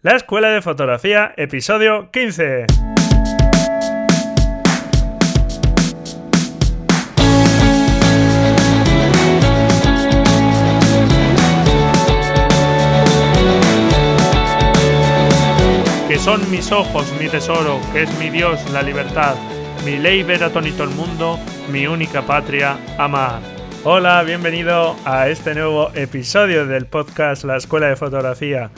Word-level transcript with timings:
La 0.00 0.12
Escuela 0.12 0.50
de 0.50 0.62
Fotografía, 0.62 1.34
episodio 1.36 2.12
15. 2.12 2.66
Que 16.06 16.18
son 16.20 16.48
mis 16.48 16.70
ojos, 16.70 17.12
mi 17.18 17.28
tesoro, 17.28 17.80
que 17.92 18.04
es 18.04 18.18
mi 18.20 18.30
Dios, 18.30 18.70
la 18.70 18.82
libertad, 18.82 19.34
mi 19.84 19.98
ley 19.98 20.22
ver 20.22 20.44
atónito 20.44 20.84
el 20.84 20.90
mundo, 20.90 21.40
mi 21.72 21.88
única 21.88 22.22
patria, 22.22 22.78
amar. 22.98 23.40
Hola, 23.82 24.22
bienvenido 24.22 24.94
a 25.04 25.28
este 25.28 25.54
nuevo 25.54 25.90
episodio 25.96 26.68
del 26.68 26.86
podcast 26.86 27.42
La 27.42 27.56
Escuela 27.56 27.88
de 27.88 27.96
Fotografía. 27.96 28.70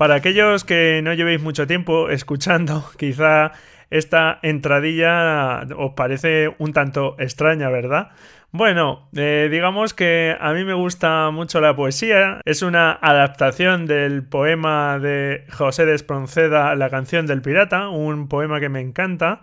Para 0.00 0.14
aquellos 0.14 0.64
que 0.64 1.02
no 1.04 1.12
llevéis 1.12 1.42
mucho 1.42 1.66
tiempo 1.66 2.08
escuchando, 2.08 2.90
quizá 2.96 3.52
esta 3.90 4.38
entradilla 4.40 5.66
os 5.76 5.92
parece 5.92 6.54
un 6.56 6.72
tanto 6.72 7.16
extraña, 7.18 7.68
¿verdad? 7.68 8.08
Bueno, 8.50 9.10
eh, 9.14 9.48
digamos 9.50 9.92
que 9.92 10.34
a 10.40 10.54
mí 10.54 10.64
me 10.64 10.72
gusta 10.72 11.30
mucho 11.30 11.60
la 11.60 11.76
poesía. 11.76 12.40
Es 12.46 12.62
una 12.62 12.92
adaptación 12.92 13.84
del 13.84 14.24
poema 14.24 14.98
de 14.98 15.44
José 15.50 15.84
de 15.84 15.96
Espronceda, 15.96 16.74
La 16.76 16.88
canción 16.88 17.26
del 17.26 17.42
pirata, 17.42 17.90
un 17.90 18.26
poema 18.26 18.58
que 18.58 18.70
me 18.70 18.80
encanta. 18.80 19.42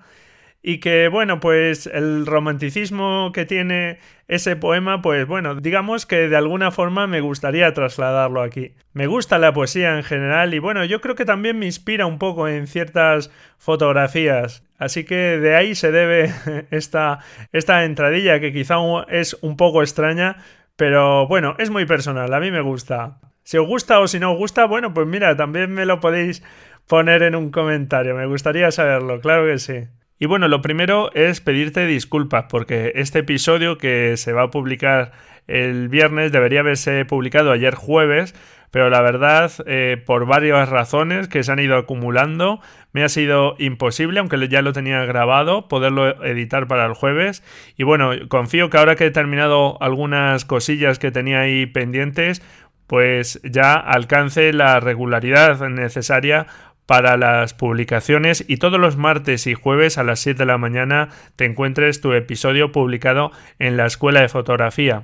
Y 0.70 0.82
que, 0.82 1.08
bueno, 1.08 1.40
pues 1.40 1.88
el 1.88 2.26
romanticismo 2.26 3.32
que 3.34 3.46
tiene 3.46 4.00
ese 4.28 4.58
poema, 4.58 5.02
pues 5.02 5.26
bueno, 5.26 5.56
digamos 5.56 6.06
que 6.06 6.28
de 6.28 6.36
alguna 6.36 6.72
forma 6.72 7.08
me 7.08 7.22
gustaría 7.22 7.74
trasladarlo 7.74 8.42
aquí. 8.42 8.74
Me 8.92 9.08
gusta 9.08 9.38
la 9.38 9.54
poesía 9.54 9.96
en 9.96 10.04
general 10.04 10.54
y 10.54 10.60
bueno, 10.60 10.84
yo 10.84 11.00
creo 11.00 11.16
que 11.16 11.24
también 11.24 11.58
me 11.58 11.68
inspira 11.68 12.06
un 12.06 12.20
poco 12.20 12.50
en 12.50 12.68
ciertas 12.68 13.32
fotografías. 13.58 14.66
Así 14.78 15.06
que 15.06 15.16
de 15.16 15.56
ahí 15.56 15.74
se 15.74 15.94
debe 15.94 16.34
esta, 16.72 17.20
esta 17.54 17.86
entradilla 17.86 18.42
que 18.42 18.52
quizá 18.52 18.76
es 19.08 19.38
un 19.40 19.56
poco 19.56 19.82
extraña, 19.82 20.36
pero 20.76 21.30
bueno, 21.30 21.56
es 21.60 21.70
muy 21.70 21.86
personal, 21.86 22.34
a 22.34 22.42
mí 22.42 22.52
me 22.52 22.60
gusta. 22.60 23.22
Si 23.44 23.58
os 23.58 23.66
gusta 23.66 24.02
o 24.02 24.08
si 24.10 24.20
no 24.20 24.34
os 24.34 24.38
gusta, 24.38 24.66
bueno, 24.66 24.94
pues 24.94 25.08
mira, 25.08 25.38
también 25.38 25.72
me 25.72 25.86
lo 25.86 26.02
podéis 26.02 26.44
poner 26.88 27.24
en 27.24 27.36
un 27.36 27.52
comentario, 27.52 28.16
me 28.16 28.26
gustaría 28.26 28.70
saberlo, 28.72 29.22
claro 29.22 29.46
que 29.46 29.60
sí. 29.60 29.88
Y 30.20 30.26
bueno, 30.26 30.48
lo 30.48 30.62
primero 30.62 31.12
es 31.14 31.42
pedirte 31.42 31.86
disculpas 31.86 32.46
porque 32.50 32.94
este 32.96 33.20
episodio 33.20 33.78
que 33.78 34.18
se 34.18 34.34
va 34.34 34.44
a 34.44 34.52
publicar 34.52 35.12
el 35.46 35.90
viernes 35.90 36.32
debería 36.32 36.62
haberse 36.62 37.06
publicado 37.06 37.52
ayer 37.52 37.76
jueves, 37.76 38.34
pero 38.72 38.90
la 38.90 39.02
verdad, 39.02 39.52
eh, 39.66 40.02
por 40.06 40.26
varias 40.26 40.70
razones 40.70 41.28
que 41.28 41.44
se 41.44 41.52
han 41.52 41.60
ido 41.60 41.78
acumulando, 41.78 42.60
me 42.92 43.04
ha 43.04 43.10
sido 43.10 43.56
imposible, 43.60 44.20
aunque 44.20 44.50
ya 44.50 44.62
lo 44.62 44.74
tenía 44.74 45.06
grabado, 45.06 45.68
poderlo 45.68 46.24
editar 46.24 46.68
para 46.68 46.86
el 46.86 46.94
jueves. 46.94 47.44
Y 47.78 47.84
bueno, 47.84 48.12
confío 48.28 48.70
que 48.70 48.78
ahora 48.78 48.96
que 48.96 49.06
he 49.06 49.12
terminado 49.12 49.82
algunas 49.82 50.46
cosillas 50.46 51.00
que 51.00 51.12
tenía 51.12 51.42
ahí 51.42 51.66
pendientes, 51.66 52.42
pues 52.88 53.40
ya 53.44 53.74
alcance 53.76 54.52
la 54.54 54.80
regularidad 54.80 55.60
necesaria 55.70 56.48
para 56.88 57.18
las 57.18 57.54
publicaciones 57.54 58.44
y 58.48 58.58
todos 58.58 58.80
los 58.80 58.98
martes 58.98 59.46
y 59.46 59.54
jueves 59.54 60.00
a 60.00 60.04
las 60.04 60.20
7 60.22 60.40
de 60.40 60.46
la 60.46 60.58
mañana 60.58 61.10
te 61.36 61.46
encuentres 61.46 62.02
tu 62.02 62.14
episodio 62.14 62.72
publicado 62.72 63.32
en 63.60 63.78
la 63.78 63.86
Escuela 63.86 64.22
de 64.22 64.30
Fotografía. 64.30 65.04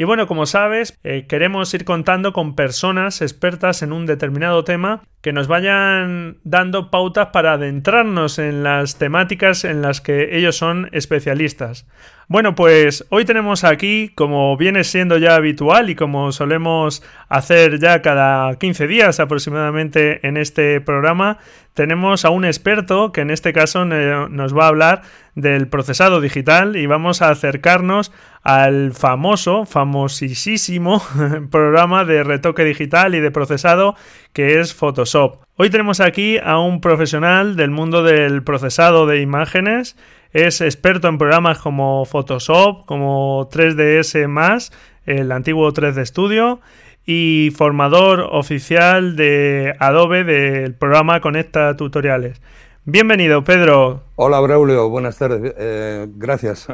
Y 0.00 0.04
bueno, 0.04 0.26
como 0.26 0.46
sabes, 0.46 0.98
eh, 1.04 1.26
queremos 1.28 1.74
ir 1.74 1.84
contando 1.84 2.32
con 2.32 2.56
personas 2.56 3.20
expertas 3.20 3.82
en 3.82 3.92
un 3.92 4.06
determinado 4.06 4.64
tema 4.64 5.02
que 5.20 5.34
nos 5.34 5.46
vayan 5.46 6.38
dando 6.42 6.90
pautas 6.90 7.28
para 7.34 7.52
adentrarnos 7.52 8.38
en 8.38 8.62
las 8.62 8.96
temáticas 8.96 9.64
en 9.64 9.82
las 9.82 10.00
que 10.00 10.38
ellos 10.38 10.56
son 10.56 10.88
especialistas. 10.92 11.86
Bueno, 12.30 12.54
pues 12.54 13.04
hoy 13.08 13.24
tenemos 13.24 13.64
aquí, 13.64 14.12
como 14.14 14.56
viene 14.56 14.84
siendo 14.84 15.18
ya 15.18 15.34
habitual 15.34 15.90
y 15.90 15.96
como 15.96 16.30
solemos 16.30 17.02
hacer 17.28 17.80
ya 17.80 18.02
cada 18.02 18.56
15 18.56 18.86
días 18.86 19.18
aproximadamente 19.18 20.24
en 20.24 20.36
este 20.36 20.80
programa, 20.80 21.38
tenemos 21.74 22.24
a 22.24 22.30
un 22.30 22.44
experto 22.44 23.10
que 23.10 23.22
en 23.22 23.30
este 23.30 23.52
caso 23.52 23.84
nos 23.84 24.56
va 24.56 24.66
a 24.66 24.68
hablar 24.68 25.02
del 25.34 25.66
procesado 25.66 26.20
digital 26.20 26.76
y 26.76 26.86
vamos 26.86 27.20
a 27.20 27.30
acercarnos 27.30 28.12
al 28.44 28.92
famoso, 28.92 29.66
famosísimo 29.66 31.02
programa 31.50 32.04
de 32.04 32.22
retoque 32.22 32.62
digital 32.62 33.16
y 33.16 33.20
de 33.20 33.32
procesado 33.32 33.96
que 34.32 34.60
es 34.60 34.72
Photoshop. 34.72 35.42
Hoy 35.56 35.68
tenemos 35.68 35.98
aquí 35.98 36.38
a 36.38 36.60
un 36.60 36.80
profesional 36.80 37.56
del 37.56 37.72
mundo 37.72 38.04
del 38.04 38.44
procesado 38.44 39.06
de 39.06 39.20
imágenes 39.20 39.96
es 40.32 40.60
experto 40.60 41.08
en 41.08 41.18
programas 41.18 41.58
como 41.58 42.04
Photoshop, 42.04 42.86
como 42.86 43.48
3ds 43.50 44.70
el 45.06 45.32
antiguo 45.32 45.72
3D 45.72 46.04
Studio, 46.06 46.60
y 47.04 47.52
formador 47.56 48.20
oficial 48.30 49.16
de 49.16 49.74
Adobe 49.80 50.24
del 50.24 50.74
programa 50.74 51.20
Conecta 51.20 51.76
Tutoriales. 51.76 52.40
Bienvenido, 52.84 53.42
Pedro. 53.42 54.02
Hola, 54.16 54.40
Braulio. 54.40 54.88
Buenas 54.88 55.18
tardes. 55.18 55.54
Eh, 55.58 56.06
gracias. 56.14 56.68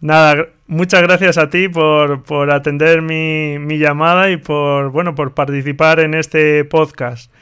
Nada, 0.00 0.46
muchas 0.66 1.02
gracias 1.02 1.38
a 1.38 1.50
ti 1.50 1.68
por, 1.68 2.22
por 2.22 2.50
atender 2.50 3.02
mi, 3.02 3.58
mi, 3.58 3.78
llamada 3.78 4.30
y 4.30 4.36
por, 4.36 4.90
bueno, 4.90 5.14
por 5.14 5.34
participar 5.34 6.00
en 6.00 6.14
este 6.14 6.64
podcast. 6.64 7.32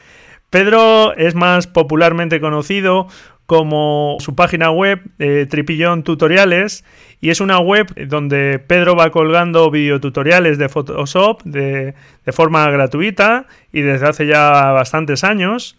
Pedro 0.49 1.15
es 1.15 1.33
más 1.33 1.67
popularmente 1.67 2.39
conocido 2.39 3.07
como 3.45 4.17
su 4.19 4.35
página 4.35 4.71
web 4.71 5.01
eh, 5.19 5.45
Tripillón 5.49 6.03
Tutoriales 6.03 6.85
y 7.21 7.29
es 7.29 7.39
una 7.39 7.59
web 7.59 7.93
donde 8.07 8.59
Pedro 8.59 8.95
va 8.95 9.11
colgando 9.11 9.69
videotutoriales 9.69 10.57
de 10.57 10.69
Photoshop 10.69 11.43
de, 11.43 11.93
forma 12.31 12.69
gratuita 12.71 13.45
y 13.71 13.81
desde 13.81 14.07
hace 14.07 14.25
ya 14.25 14.71
bastantes 14.71 15.23
años. 15.23 15.77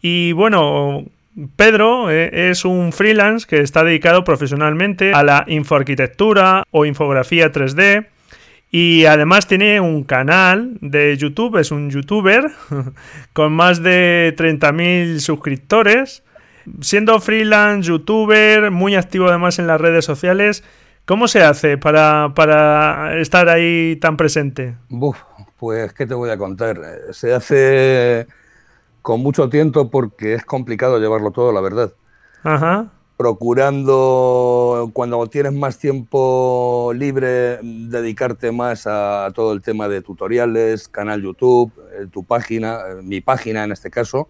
Y 0.00 0.30
bueno, 0.32 1.04
Pedro 1.56 2.10
eh, 2.10 2.50
es 2.50 2.64
un 2.64 2.92
freelance 2.92 3.46
que 3.48 3.60
está 3.60 3.82
dedicado 3.82 4.22
profesionalmente 4.22 5.12
a 5.12 5.24
la 5.24 5.44
infoarquitectura 5.48 6.62
o 6.70 6.84
infografía 6.84 7.50
3D. 7.50 8.06
Y 8.70 9.06
además 9.06 9.48
tiene 9.48 9.80
un 9.80 10.04
canal 10.04 10.76
de 10.80 11.16
YouTube, 11.16 11.56
es 11.56 11.70
un 11.70 11.90
youtuber 11.90 12.44
con 13.32 13.52
más 13.52 13.82
de 13.82 14.34
30.000 14.36 15.18
suscriptores 15.18 16.22
siendo 16.80 17.20
freelance, 17.20 17.88
youtuber, 17.88 18.70
muy 18.70 18.94
activo 18.94 19.28
además 19.28 19.58
en 19.58 19.66
las 19.66 19.80
redes 19.80 20.04
sociales, 20.04 20.64
¿cómo 21.04 21.28
se 21.28 21.42
hace 21.42 21.78
para, 21.78 22.32
estar 23.20 23.48
ahí 23.48 23.96
tan 23.96 24.16
presente? 24.16 24.76
pues, 25.58 25.92
¿qué 25.92 26.06
te 26.06 26.14
voy 26.14 26.30
a 26.30 26.38
contar? 26.38 26.78
Se 27.12 27.32
hace 27.32 28.26
con 29.02 29.20
mucho 29.20 29.48
tiempo 29.48 29.90
porque 29.90 30.34
es 30.34 30.44
complicado 30.44 30.98
llevarlo 30.98 31.30
todo, 31.30 31.52
la 31.52 31.60
verdad. 31.60 31.92
Ajá. 32.42 32.92
Procurando, 33.16 34.90
cuando 34.92 35.26
tienes 35.28 35.54
más 35.54 35.78
tiempo 35.78 36.92
libre, 36.94 37.58
dedicarte 37.62 38.52
más 38.52 38.86
a 38.86 39.30
todo 39.34 39.54
el 39.54 39.62
tema 39.62 39.88
de 39.88 40.02
tutoriales, 40.02 40.88
canal 40.88 41.22
YouTube, 41.22 41.72
eh, 41.92 42.06
tu 42.12 42.24
página, 42.24 42.80
eh, 42.90 43.02
mi 43.02 43.22
página 43.22 43.64
en 43.64 43.72
este 43.72 43.90
caso 43.90 44.28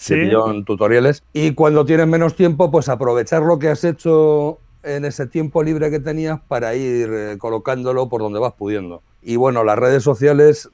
¿Sí? 0.00 0.30
tutoriales. 0.64 1.22
Y 1.34 1.52
cuando 1.52 1.84
tienes 1.84 2.06
menos 2.06 2.34
tiempo, 2.34 2.70
pues 2.70 2.88
aprovechar 2.88 3.42
lo 3.42 3.58
que 3.58 3.68
has 3.68 3.84
hecho 3.84 4.58
en 4.82 5.04
ese 5.04 5.26
tiempo 5.26 5.62
libre 5.62 5.90
que 5.90 6.00
tenías 6.00 6.40
para 6.48 6.74
ir 6.74 7.10
eh, 7.12 7.36
colocándolo 7.38 8.08
por 8.08 8.22
donde 8.22 8.38
vas 8.38 8.54
pudiendo. 8.54 9.02
Y 9.20 9.36
bueno, 9.36 9.62
las 9.62 9.78
redes 9.78 10.02
sociales 10.02 10.70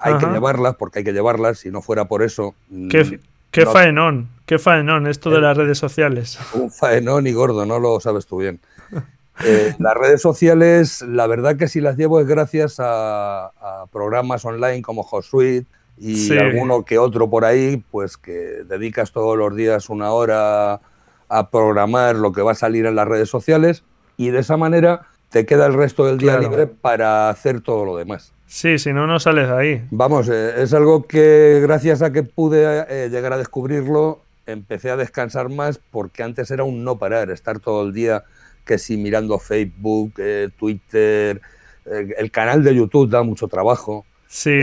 hay 0.00 0.16
que 0.18 0.26
llevarlas, 0.26 0.76
porque 0.76 1.00
hay 1.00 1.04
que 1.04 1.12
llevarlas, 1.12 1.58
si 1.58 1.72
no 1.72 1.82
fuera 1.82 2.04
por 2.04 2.22
eso... 2.22 2.54
¿Qué, 2.88 3.02
mm, 3.02 3.20
qué 3.50 3.66
faenón? 3.66 4.28
¿Qué 4.46 4.60
faenón 4.60 5.08
esto 5.08 5.28
de 5.30 5.38
eh, 5.38 5.40
las 5.40 5.56
redes 5.56 5.76
sociales? 5.76 6.38
Un 6.54 6.70
faenón 6.70 7.26
y 7.26 7.32
gordo, 7.32 7.66
no 7.66 7.80
lo 7.80 7.98
sabes 7.98 8.26
tú 8.26 8.38
bien. 8.38 8.60
Eh, 9.44 9.76
las 9.78 9.94
redes 9.94 10.20
sociales, 10.20 11.00
la 11.02 11.28
verdad 11.28 11.56
que 11.56 11.68
si 11.68 11.80
las 11.80 11.96
llevo 11.96 12.18
es 12.18 12.26
gracias 12.26 12.80
a, 12.80 13.46
a 13.46 13.86
programas 13.92 14.44
online 14.44 14.82
como 14.82 15.04
HotSuite, 15.04 15.64
y 16.00 16.36
alguno 16.36 16.84
que 16.84 16.98
otro 16.98 17.28
por 17.28 17.44
ahí, 17.44 17.82
pues 17.90 18.16
que 18.16 18.62
dedicas 18.66 19.12
todos 19.12 19.36
los 19.36 19.54
días 19.56 19.88
una 19.88 20.12
hora 20.12 20.80
a 21.28 21.50
programar 21.50 22.16
lo 22.16 22.32
que 22.32 22.42
va 22.42 22.52
a 22.52 22.54
salir 22.54 22.86
en 22.86 22.94
las 22.94 23.06
redes 23.06 23.28
sociales 23.28 23.84
y 24.16 24.30
de 24.30 24.40
esa 24.40 24.56
manera 24.56 25.06
te 25.30 25.44
queda 25.44 25.66
el 25.66 25.74
resto 25.74 26.06
del 26.06 26.18
día 26.18 26.38
libre 26.38 26.66
para 26.66 27.28
hacer 27.28 27.60
todo 27.60 27.84
lo 27.84 27.96
demás. 27.96 28.32
Sí, 28.46 28.78
si 28.78 28.94
no, 28.94 29.06
no 29.06 29.20
sales 29.20 29.48
de 29.48 29.54
ahí. 29.54 29.86
Vamos, 29.90 30.28
eh, 30.30 30.62
es 30.62 30.72
algo 30.72 31.06
que 31.06 31.60
gracias 31.62 32.00
a 32.00 32.12
que 32.12 32.22
pude 32.22 32.86
eh, 32.88 33.10
llegar 33.10 33.34
a 33.34 33.38
descubrirlo, 33.38 34.22
empecé 34.46 34.90
a 34.90 34.96
descansar 34.96 35.50
más 35.50 35.78
porque 35.90 36.22
antes 36.22 36.50
era 36.50 36.64
un 36.64 36.82
no 36.82 36.98
parar, 36.98 37.30
estar 37.30 37.60
todo 37.60 37.84
el 37.84 37.92
día 37.92 38.24
que 38.64 38.78
si 38.78 38.96
mirando 38.96 39.38
Facebook, 39.38 40.14
eh, 40.18 40.48
Twitter, 40.58 41.40
el 41.84 42.30
canal 42.30 42.62
de 42.64 42.74
YouTube 42.74 43.08
da 43.08 43.22
mucho 43.22 43.48
trabajo. 43.48 44.04
Sí. 44.28 44.60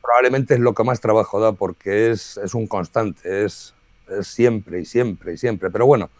probablemente 0.00 0.54
es 0.54 0.60
lo 0.60 0.72
que 0.72 0.84
más 0.84 1.00
trabajo 1.00 1.40
da 1.40 1.52
porque 1.52 2.10
es, 2.10 2.38
es 2.42 2.54
un 2.54 2.66
constante, 2.66 3.44
es, 3.44 3.74
es 4.08 4.26
siempre 4.26 4.80
y 4.80 4.84
siempre 4.84 5.34
y 5.34 5.36
siempre. 5.36 5.70
Pero 5.70 5.86
bueno, 5.86 6.10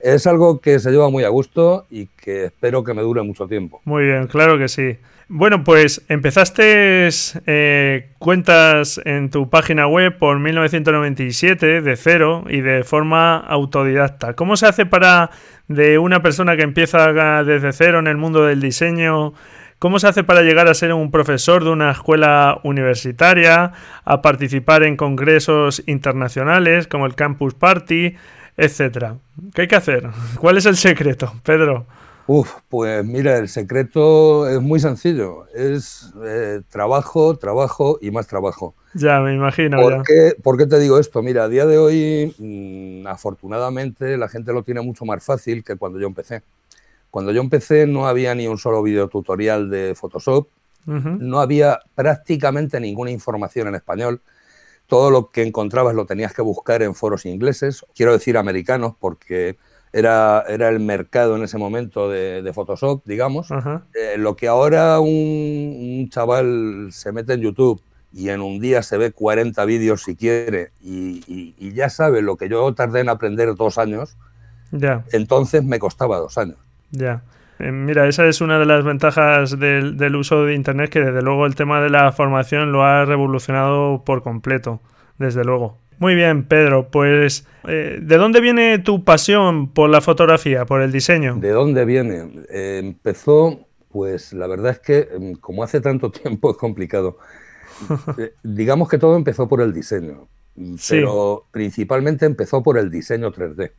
es 0.00 0.26
algo 0.26 0.60
que 0.60 0.78
se 0.78 0.90
lleva 0.90 1.10
muy 1.10 1.24
a 1.24 1.28
gusto 1.28 1.86
y 1.90 2.06
que 2.06 2.46
espero 2.46 2.82
que 2.84 2.94
me 2.94 3.02
dure 3.02 3.22
mucho 3.22 3.46
tiempo. 3.46 3.80
Muy 3.84 4.04
bien, 4.04 4.26
claro 4.26 4.58
que 4.58 4.68
sí. 4.68 4.96
Bueno, 5.32 5.62
pues 5.62 6.02
empezaste 6.08 7.08
eh, 7.46 8.08
cuentas 8.18 9.00
en 9.04 9.30
tu 9.30 9.48
página 9.48 9.86
web 9.86 10.18
por 10.18 10.40
1997 10.40 11.82
de 11.82 11.96
cero 11.96 12.44
y 12.48 12.62
de 12.62 12.82
forma 12.82 13.36
autodidacta. 13.36 14.34
¿Cómo 14.34 14.56
se 14.56 14.66
hace 14.66 14.86
para 14.86 15.30
de 15.68 15.98
una 15.98 16.20
persona 16.20 16.56
que 16.56 16.64
empieza 16.64 17.44
desde 17.44 17.72
cero 17.72 18.00
en 18.00 18.08
el 18.08 18.16
mundo 18.16 18.44
del 18.44 18.60
diseño? 18.60 19.34
¿Cómo 19.80 19.98
se 19.98 20.08
hace 20.08 20.24
para 20.24 20.42
llegar 20.42 20.68
a 20.68 20.74
ser 20.74 20.92
un 20.92 21.10
profesor 21.10 21.64
de 21.64 21.70
una 21.70 21.92
escuela 21.92 22.60
universitaria, 22.64 23.72
a 24.04 24.20
participar 24.20 24.82
en 24.82 24.94
congresos 24.94 25.82
internacionales 25.86 26.86
como 26.86 27.06
el 27.06 27.14
Campus 27.14 27.54
Party, 27.54 28.14
etcétera? 28.58 29.16
¿Qué 29.54 29.62
hay 29.62 29.68
que 29.68 29.76
hacer? 29.76 30.06
¿Cuál 30.38 30.58
es 30.58 30.66
el 30.66 30.76
secreto, 30.76 31.32
Pedro? 31.42 31.86
Uf, 32.26 32.56
pues 32.68 33.02
mira, 33.06 33.38
el 33.38 33.48
secreto 33.48 34.46
es 34.50 34.60
muy 34.60 34.80
sencillo. 34.80 35.46
Es 35.54 36.12
eh, 36.26 36.60
trabajo, 36.68 37.38
trabajo 37.38 37.98
y 38.02 38.10
más 38.10 38.26
trabajo. 38.26 38.74
Ya, 38.92 39.20
me 39.20 39.32
imagino. 39.32 39.80
¿Por, 39.80 40.02
Qué, 40.02 40.34
¿Por 40.42 40.58
qué 40.58 40.66
te 40.66 40.78
digo 40.78 40.98
esto? 40.98 41.22
Mira, 41.22 41.44
a 41.44 41.48
día 41.48 41.64
de 41.64 41.78
hoy, 41.78 42.34
mm, 42.38 43.06
afortunadamente, 43.06 44.18
la 44.18 44.28
gente 44.28 44.52
lo 44.52 44.62
tiene 44.62 44.82
mucho 44.82 45.06
más 45.06 45.24
fácil 45.24 45.64
que 45.64 45.76
cuando 45.76 45.98
yo 45.98 46.06
empecé. 46.06 46.42
Cuando 47.10 47.32
yo 47.32 47.40
empecé 47.40 47.86
no 47.86 48.06
había 48.06 48.34
ni 48.34 48.46
un 48.46 48.58
solo 48.58 48.82
videotutorial 48.82 49.68
de 49.70 49.94
Photoshop, 49.94 50.48
no 50.86 51.40
había 51.40 51.80
prácticamente 51.94 52.80
ninguna 52.80 53.10
información 53.10 53.68
en 53.68 53.74
español. 53.74 54.22
Todo 54.86 55.10
lo 55.10 55.30
que 55.30 55.42
encontrabas 55.42 55.94
lo 55.94 56.06
tenías 56.06 56.32
que 56.32 56.42
buscar 56.42 56.82
en 56.82 56.94
foros 56.94 57.26
ingleses, 57.26 57.84
quiero 57.94 58.12
decir 58.12 58.36
americanos, 58.36 58.94
porque 58.98 59.56
era, 59.92 60.44
era 60.48 60.68
el 60.68 60.80
mercado 60.80 61.36
en 61.36 61.42
ese 61.42 61.58
momento 61.58 62.08
de, 62.08 62.50
Photoshop, 62.52 63.04
digamos. 63.04 63.48
Eh, 63.94 64.16
lo 64.16 64.36
que 64.36 64.48
ahora 64.48 64.98
un, 65.00 66.08
chaval 66.10 66.88
se 66.92 67.12
mete 67.12 67.34
en 67.34 67.40
YouTube 67.40 67.82
y 68.12 68.30
en 68.30 68.40
un 68.40 68.58
día 68.58 68.82
se 68.82 68.98
ve 68.98 69.12
40 69.12 69.64
vídeos 69.64 70.02
si 70.02 70.16
quiere 70.16 70.72
y, 70.80 71.72
ya 71.72 71.88
sabe 71.88 72.20
lo 72.20 72.36
que 72.36 72.48
yo 72.48 72.74
tardé 72.74 73.00
en 73.00 73.08
aprender 73.08 73.54
dos 73.54 73.78
años, 73.78 74.16
ya. 74.72 75.04
entonces 75.12 75.64
me 75.64 75.78
costaba 75.78 76.18
dos 76.18 76.36
años. 76.36 76.58
Ya. 76.90 77.22
Eh, 77.58 77.72
mira, 77.72 78.08
esa 78.08 78.26
es 78.26 78.40
una 78.40 78.58
de 78.58 78.66
las 78.66 78.84
ventajas 78.84 79.58
del, 79.58 79.96
del 79.96 80.16
uso 80.16 80.44
de 80.44 80.54
Internet, 80.54 80.90
que 80.90 81.00
desde 81.00 81.22
luego 81.22 81.46
el 81.46 81.54
tema 81.54 81.80
de 81.80 81.90
la 81.90 82.10
formación 82.12 82.72
lo 82.72 82.84
ha 82.84 83.04
revolucionado 83.04 84.02
por 84.04 84.22
completo, 84.22 84.80
desde 85.18 85.44
luego. 85.44 85.78
Muy 86.00 86.14
bien, 86.14 86.44
Pedro. 86.44 86.88
Pues, 86.88 87.46
eh, 87.68 87.98
¿de 88.00 88.16
dónde 88.16 88.40
viene 88.40 88.78
tu 88.78 89.04
pasión 89.04 89.68
por 89.68 89.90
la 89.90 90.00
fotografía, 90.00 90.64
por 90.64 90.80
el 90.80 90.90
diseño? 90.90 91.36
¿De 91.36 91.50
dónde 91.50 91.84
viene? 91.84 92.46
Eh, 92.48 92.80
empezó, 92.82 93.66
pues 93.90 94.32
la 94.32 94.46
verdad 94.46 94.72
es 94.72 94.78
que 94.78 95.08
em, 95.12 95.34
como 95.34 95.62
hace 95.62 95.82
tanto 95.82 96.10
tiempo 96.10 96.50
es 96.50 96.56
complicado. 96.56 97.18
Digamos 98.42 98.88
que 98.88 98.96
todo 98.96 99.14
empezó 99.14 99.46
por 99.46 99.60
el 99.60 99.74
diseño, 99.74 100.28
pero 100.88 101.46
principalmente 101.50 102.26
empezó 102.26 102.62
por 102.62 102.78
el 102.78 102.90
diseño 102.90 103.30
3D. 103.30 103.72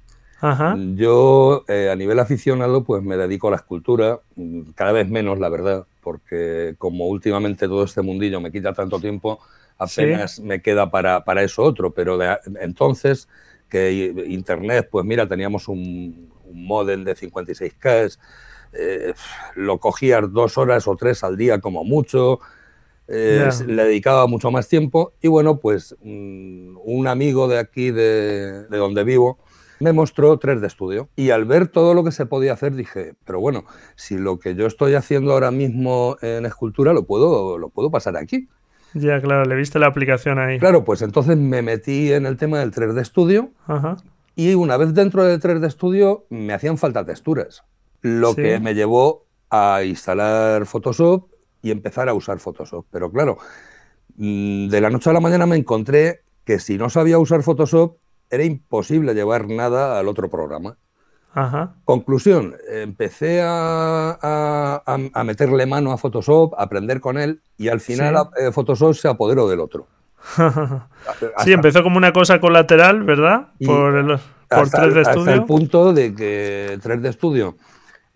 Yo, 0.96 1.66
a 1.68 1.96
nivel 1.96 2.20
aficionado, 2.20 2.84
pues 2.84 3.04
me 3.04 3.18
dedico 3.18 3.48
a 3.48 3.52
la 3.52 3.58
escultura, 3.58 4.20
mm, 4.36 4.72
cada 4.76 4.92
vez 4.92 5.08
menos, 5.10 5.40
la 5.40 5.50
verdad, 5.50 5.86
porque 6.02 6.76
como 6.78 7.08
últimamente 7.08 7.68
todo 7.68 7.84
este 7.84 8.02
mundillo 8.02 8.42
me 8.42 8.52
quita 8.52 8.74
tanto 8.74 9.00
tiempo, 9.00 9.40
apenas 9.78 10.40
me 10.40 10.62
queda 10.62 10.90
para, 10.90 11.24
para, 11.24 11.44
eso 11.44 11.64
otro, 11.64 11.92
pero 11.92 12.20
entonces 12.60 13.28
que 13.70 14.14
Internet, 14.28 14.90
pues 14.92 15.06
mira, 15.06 15.28
teníamos 15.28 15.68
un, 15.68 16.32
modem 16.54 17.04
de 17.04 17.16
56K, 17.16 18.18
eh, 18.74 19.14
lo 19.56 19.80
cogías 19.80 20.32
dos 20.32 20.58
horas 20.58 20.88
o 20.88 20.96
tres 20.96 21.24
al 21.24 21.38
día 21.38 21.60
como 21.60 21.84
mucho, 21.84 22.40
eh, 23.08 23.50
le 23.68 23.86
dedicaba 23.86 24.28
mucho 24.28 24.52
más 24.52 24.68
tiempo. 24.68 25.14
Y 25.22 25.28
bueno, 25.28 25.58
pues 25.58 25.96
mm, 26.04 26.78
un 26.84 27.08
amigo 27.08 27.48
de 27.48 27.60
aquí, 27.60 27.92
de, 27.92 28.68
de 28.68 28.78
donde 28.78 29.04
vivo, 29.04 29.40
me 29.82 29.94
mostró 29.94 30.40
3D 30.40 30.70
Studio. 30.70 31.10
Y 31.16 31.32
al 31.32 31.46
ver 31.46 31.68
todo 31.68 31.94
lo 31.94 32.04
que 32.04 32.12
se 32.12 32.26
podía 32.26 32.54
hacer, 32.54 32.76
dije, 32.76 33.16
pero 33.26 33.40
bueno, 33.40 33.66
si 33.96 34.18
lo 34.18 34.40
que 34.40 34.56
yo 34.56 34.68
estoy 34.68 34.94
haciendo 34.94 35.34
ahora 35.34 35.52
mismo 35.52 36.18
en 36.22 36.46
escultura 36.46 36.94
lo 36.94 37.06
puedo, 37.06 37.58
lo 37.58 37.70
puedo 37.70 37.92
pasar 37.92 38.16
aquí. 38.18 38.48
Ya, 38.94 39.22
claro, 39.22 39.46
le 39.46 39.56
viste 39.56 39.80
la 39.80 39.88
aplicación 39.88 40.38
ahí. 40.38 40.60
Claro, 40.60 40.84
pues 40.84 41.02
entonces 41.02 41.38
me 41.38 41.62
metí 41.62 42.12
en 42.12 42.26
el 42.26 42.38
tema 42.38 42.60
del 42.60 42.72
3D 42.72 43.04
Studio 43.06 43.52
y 44.36 44.54
una 44.54 44.78
vez 44.78 44.94
dentro 44.94 45.24
del 45.24 45.40
3D 45.40 45.70
Studio 45.72 46.26
me 46.30 46.54
hacían 46.54 46.78
falta 46.78 47.06
texturas, 47.06 47.64
lo 48.02 48.36
que 48.36 48.60
me 48.60 48.74
llevó 48.74 49.26
a 49.50 49.84
instalar 49.84 50.66
Photoshop 50.66 51.30
y 51.62 51.72
empezar 51.72 52.10
a 52.10 52.14
usar 52.14 52.40
Photoshop. 52.40 52.86
Pero 52.92 53.12
claro, 53.12 53.38
mm, 54.18 54.68
de 54.68 54.82
la 54.82 54.90
noche 54.90 55.10
a 55.10 55.14
la 55.14 55.20
mañana 55.20 55.46
me 55.46 55.56
encontré 55.56 56.22
que 56.44 56.60
si 56.60 56.78
no 56.78 56.90
sabía 56.90 57.20
usar 57.20 57.44
Photoshop 57.44 57.98
era 58.32 58.44
imposible 58.44 59.14
llevar 59.14 59.48
nada 59.48 60.00
al 60.00 60.08
otro 60.08 60.30
programa. 60.30 60.78
Conclusión, 61.86 62.56
empecé 62.70 63.42
a, 63.44 64.82
meterle 65.24 65.66
mano 65.66 65.92
a 65.94 65.98
Photoshop, 65.98 66.56
a 66.56 66.64
aprender 66.64 67.00
con 67.00 67.18
él 67.18 67.42
y 67.58 67.70
al 67.70 67.80
final 67.80 68.16
eh, 68.38 68.52
Photoshop 68.52 68.94
se 68.96 69.08
apoderó 69.08 69.48
del 69.48 69.62
otro. 69.62 69.88
sí, 71.44 71.54
empezó 71.54 71.84
como 71.84 71.98
una 71.98 72.12
cosa 72.12 72.40
colateral, 72.40 73.04
¿verdad? 73.04 73.48
por, 73.66 73.96
el, 73.96 74.08
por 74.50 74.68
3D 74.68 75.06
Studio. 75.06 75.20
Hasta 75.20 75.34
el 75.34 75.46
punto 75.46 75.94
de 75.94 76.14
que 76.14 76.78
3D 76.84 77.14
Studio 77.14 77.56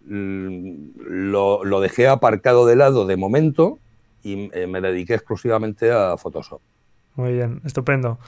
mm, 0.05 1.31
lo, 1.31 1.63
lo, 1.63 1.79
dejé 1.79 2.07
aparcado 2.09 2.65
de 2.65 2.75
lado 2.75 3.05
de 3.05 3.15
momento 3.15 3.79
y 4.23 4.49
eh, 4.53 4.67
me 4.67 4.81
dediqué 4.81 5.13
exclusivamente 5.13 5.91
a 5.91 6.17
Photoshop. 6.17 6.61
Muy 7.15 7.33
bien, 7.33 7.61
estupendo. 7.63 8.19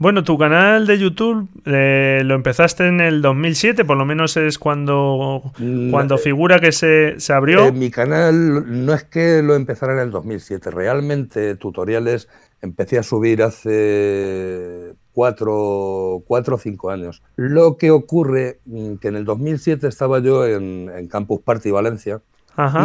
Bueno, 0.00 0.24
tu 0.24 0.38
canal 0.38 0.86
de 0.86 0.98
YouTube 0.98 1.46
eh, 1.66 2.22
lo 2.24 2.34
empezaste 2.34 2.88
en 2.88 3.02
el 3.02 3.20
2007, 3.20 3.84
por 3.84 3.98
lo 3.98 4.06
menos 4.06 4.34
es 4.38 4.58
cuando, 4.58 5.52
mm, 5.58 5.90
cuando 5.90 6.16
figura 6.16 6.58
que 6.58 6.72
se, 6.72 7.18
abrió. 7.28 7.66
Eh, 7.66 7.72
mi 7.72 7.90
canal 7.90 8.86
no 8.86 8.94
es 8.94 9.04
que 9.04 9.42
lo 9.42 9.54
empezara 9.54 9.92
en 9.92 9.98
el 9.98 10.10
2007, 10.10 10.70
realmente 10.70 11.54
tutoriales 11.56 12.28
empecé 12.62 12.98
a 12.98 13.02
subir 13.02 13.42
hace 13.42 14.94
cuatro, 15.12 15.52
o 15.54 16.58
cinco 16.58 16.90
años. 16.90 17.22
Lo 17.36 17.76
que 17.76 17.90
ocurre 17.90 18.60
mm, 18.64 18.94
que 18.94 19.08
en 19.08 19.16
el 19.16 19.26
2007 19.26 19.86
estaba 19.86 20.20
yo 20.20 20.46
en, 20.46 21.08
Campus 21.08 21.42
Party 21.42 21.72
Valencia, 21.72 22.22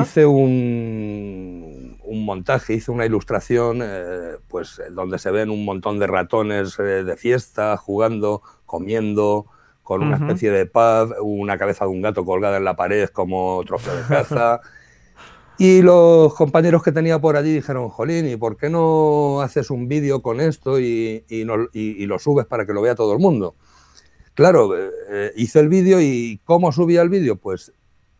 hice 0.02 0.26
un, 0.26 1.85
un 2.06 2.26
montaje, 2.26 2.74
hice 2.74 2.92
una 2.92 3.06
ilustración 3.06 3.80
eh, 3.82 4.38
pues 4.48 4.82
donde 4.92 5.20
se 5.20 5.32
ven 5.32 5.50
un 5.50 5.66
montón 5.66 6.00
de 6.00 6.08
ratones 6.08 6.78
eh, 6.80 7.04
de 7.04 7.18
fiesta, 7.18 7.78
jugando, 7.78 8.42
comiendo, 8.66 9.48
con 9.86 10.02
una 10.02 10.16
especie 10.16 10.50
de 10.50 10.66
pub, 10.66 11.14
una 11.22 11.60
cabeza 11.60 11.86
de 11.86 11.92
un 11.92 12.02
gato 12.02 12.26
colgada 12.26 12.58
en 12.58 12.64
la 12.64 12.76
pared 12.76 13.08
como 13.10 13.64
trofeo 13.66 13.96
de 13.96 14.02
caza. 14.02 14.60
y 15.60 15.84
los 15.84 16.34
compañeros 16.34 16.82
que 16.82 16.92
tenía 16.92 17.20
por 17.20 17.38
allí 17.38 17.54
dijeron, 17.54 17.90
Jolín, 17.90 18.28
¿y 18.28 18.36
por 18.36 18.58
qué 18.58 18.70
no 18.72 19.42
haces 19.42 19.70
un 19.70 19.88
vídeo 19.88 20.24
con 20.24 20.42
esto 20.42 20.80
y, 20.80 21.24
y, 21.30 21.44
lo 21.44 22.20
subes 22.20 22.48
para 22.48 22.66
que 22.66 22.74
lo 22.74 22.82
vea 22.82 22.96
todo 22.96 23.14
el 23.14 23.20
mundo? 23.20 23.56
Claro, 24.34 24.72
eh, 24.76 25.32
hice 25.36 25.60
el 25.60 25.70
vídeo 25.70 26.02
y 26.02 26.42
¿cómo 26.46 26.72
subía 26.72 27.04
el 27.04 27.10
vídeo? 27.10 27.36
Pues 27.36 27.72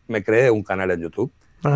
me 0.06 0.22
creé 0.22 0.52
un 0.52 0.62
canal 0.62 0.92
en 0.92 1.00
YouTube. 1.00 1.32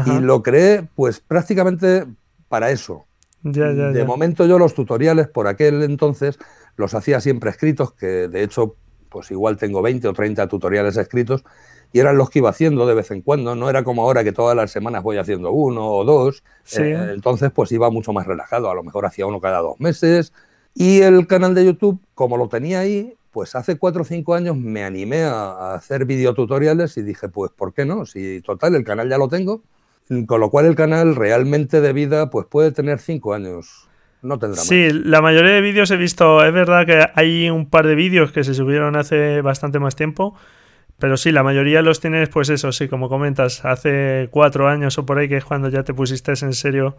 Y 0.07 0.21
lo 0.21 0.43
creé 0.43 0.87
pues 0.95 1.21
prácticamente 1.21 2.07
para 2.49 2.71
eso. 2.71 3.07
de 3.43 4.05
momento 4.05 4.47
yo 4.47 4.59
los 4.59 4.75
tutoriales 4.75 5.29
por 5.29 5.47
aquel 5.47 5.83
entonces 5.83 6.39
los 6.77 6.95
hacía 6.95 7.21
siempre 7.21 7.51
escritos, 7.51 7.93
que 7.93 8.29
de 8.29 8.43
hecho 8.43 8.77
pues 9.09 9.31
igual 9.31 9.57
tengo 9.57 9.83
20 9.83 10.09
o 10.09 10.13
30 10.13 10.47
tutoriales 10.47 10.97
escritos 10.97 11.45
y 11.93 11.99
eran 11.99 12.17
los 12.17 12.31
que 12.31 12.39
iba 12.39 12.51
haciendo 12.51 12.87
de 12.87 12.95
vez 12.95 13.11
en 13.11 13.23
cuando, 13.23 13.57
no 13.57 13.69
era 13.69 13.83
como 13.83 14.03
ahora 14.03 14.23
que 14.23 14.33
todas 14.33 14.57
las 14.57 14.71
semanas 14.71 15.03
voy 15.03 15.19
haciendo 15.19 15.51
uno 15.51 15.89
o 15.89 16.05
dos, 16.05 16.45
eh, 16.77 17.11
entonces 17.13 17.51
pues 17.51 17.73
iba 17.73 17.91
mucho 17.91 18.13
más 18.13 18.27
relajado, 18.27 18.71
a 18.71 18.75
lo 18.75 18.85
mejor 18.85 19.07
hacía 19.07 19.27
uno 19.27 19.41
cada 19.41 19.59
dos 19.59 19.79
meses. 19.81 20.33
Y 20.73 21.01
el 21.01 21.27
canal 21.27 21.53
de 21.55 21.65
YouTube, 21.65 22.01
como 22.15 22.37
lo 22.37 22.49
tenía 22.49 22.81
ahí, 22.81 23.17
pues 23.31 23.55
hace 23.55 23.79
cuatro 23.79 24.03
o 24.03 24.05
cinco 24.05 24.35
años 24.35 24.57
me 24.57 24.85
animé 24.85 25.23
a, 25.23 25.75
hacer 25.75 26.05
videotutoriales 26.05 26.97
y 26.97 27.03
dije, 27.03 27.29
pues 27.29 27.51
¿por 27.53 27.73
qué 27.73 27.85
no? 27.85 28.07
Si 28.07 28.41
total 28.43 28.75
el 28.75 28.85
canal 28.85 29.09
ya 29.09 29.19
lo 29.19 29.29
tengo, 29.29 29.63
con 30.27 30.41
lo 30.41 30.51
cual 30.51 30.67
el 30.67 30.75
canal 30.75 31.15
realmente 31.15 31.81
de 31.81 31.93
vida 31.93 32.31
pues 32.31 32.47
puede 32.47 32.73
tener 32.73 32.99
cinco 32.99 33.35
años. 33.35 33.89
No 34.23 34.39
tendrá 34.39 34.61
sí, 34.61 34.91
la 34.93 35.23
mayoría 35.23 35.53
de 35.53 35.61
vídeos 35.63 35.91
he 35.91 35.97
visto, 35.97 36.45
es 36.45 36.53
verdad 36.53 36.85
que 36.85 37.07
hay 37.15 37.49
un 37.49 37.71
par 37.71 37.87
de 37.87 37.95
vídeos 37.95 38.33
que 38.33 38.45
se 38.45 38.53
subieron 38.53 38.97
hace 38.97 39.41
bastante 39.41 39.79
más 39.79 39.97
tiempo, 39.97 40.37
pero 41.01 41.17
sí, 41.17 41.33
la 41.33 41.43
mayoría 41.43 41.81
los 41.81 41.99
tienes, 41.99 42.29
pues 42.29 42.51
eso, 42.51 42.73
sí, 42.73 42.87
como 42.87 43.09
comentas, 43.09 43.65
hace 43.65 44.29
cuatro 44.31 44.69
años 44.69 44.99
o 44.99 45.07
por 45.07 45.19
ahí, 45.19 45.29
que 45.29 45.39
es 45.39 45.45
cuando 45.47 45.71
ya 45.71 45.83
te 45.83 45.95
pusiste 45.95 46.33
en 46.33 46.53
serio 46.53 46.97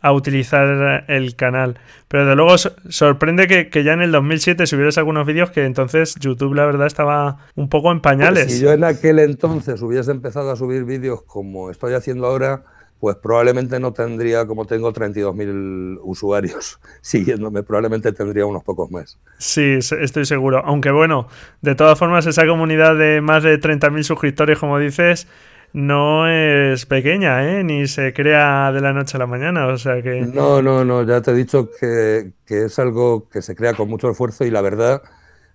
a 0.00 0.12
utilizar 0.12 1.04
el 1.08 1.36
canal. 1.36 1.78
Pero 2.08 2.26
de 2.26 2.34
luego 2.34 2.56
sorprende 2.58 3.46
que, 3.46 3.84
ya 3.84 3.92
en 3.92 4.02
el 4.02 4.12
2007 4.12 4.66
subieras 4.66 4.98
algunos 4.98 5.26
vídeos 5.26 5.50
que 5.50 5.64
entonces 5.64 6.14
YouTube 6.20 6.54
la 6.54 6.66
verdad 6.66 6.86
estaba 6.86 7.38
un 7.54 7.68
poco 7.68 7.92
en 7.92 8.00
pañales. 8.00 8.52
si 8.52 8.60
yo 8.60 8.72
en 8.72 8.84
aquel 8.84 9.18
entonces 9.18 9.80
hubiese 9.82 10.10
empezado 10.10 10.50
a 10.50 10.56
subir 10.56 10.84
vídeos 10.84 11.22
como 11.22 11.70
estoy 11.70 11.94
haciendo 11.94 12.26
ahora, 12.26 12.64
pues 13.00 13.16
probablemente 13.16 13.80
no 13.80 13.92
tendría, 13.92 14.46
como 14.46 14.66
tengo 14.66 14.92
32.000 14.92 16.00
usuarios 16.02 16.78
siguiéndome, 17.00 17.62
probablemente 17.62 18.12
tendría 18.12 18.44
unos 18.44 18.62
pocos 18.62 18.90
más. 18.90 19.18
Sí, 19.38 19.78
estoy 19.78 20.26
seguro. 20.26 20.62
Aunque 20.64 20.90
bueno, 20.90 21.26
de 21.62 21.74
todas 21.74 21.98
formas, 21.98 22.26
esa 22.26 22.46
comunidad 22.46 22.96
de 22.96 23.22
más 23.22 23.42
de 23.42 23.58
30.000 23.58 24.02
suscriptores, 24.02 24.58
como 24.58 24.78
dices, 24.78 25.26
no 25.72 26.28
es 26.28 26.86
pequeña, 26.86 27.50
¿eh? 27.50 27.64
Ni 27.64 27.86
se 27.86 28.12
crea 28.12 28.72
de 28.72 28.80
la 28.80 28.92
noche 28.92 29.16
a 29.16 29.20
la 29.20 29.26
mañana, 29.26 29.66
o 29.66 29.78
sea 29.78 30.02
que... 30.02 30.20
No, 30.20 30.62
no, 30.62 30.84
no, 30.84 31.02
ya 31.04 31.20
te 31.20 31.30
he 31.30 31.34
dicho 31.34 31.68
que, 31.78 32.32
que 32.44 32.64
es 32.64 32.78
algo 32.78 33.28
que 33.28 33.42
se 33.42 33.54
crea 33.54 33.74
con 33.74 33.88
mucho 33.88 34.10
esfuerzo 34.10 34.44
y 34.44 34.50
la 34.50 34.60
verdad 34.60 35.02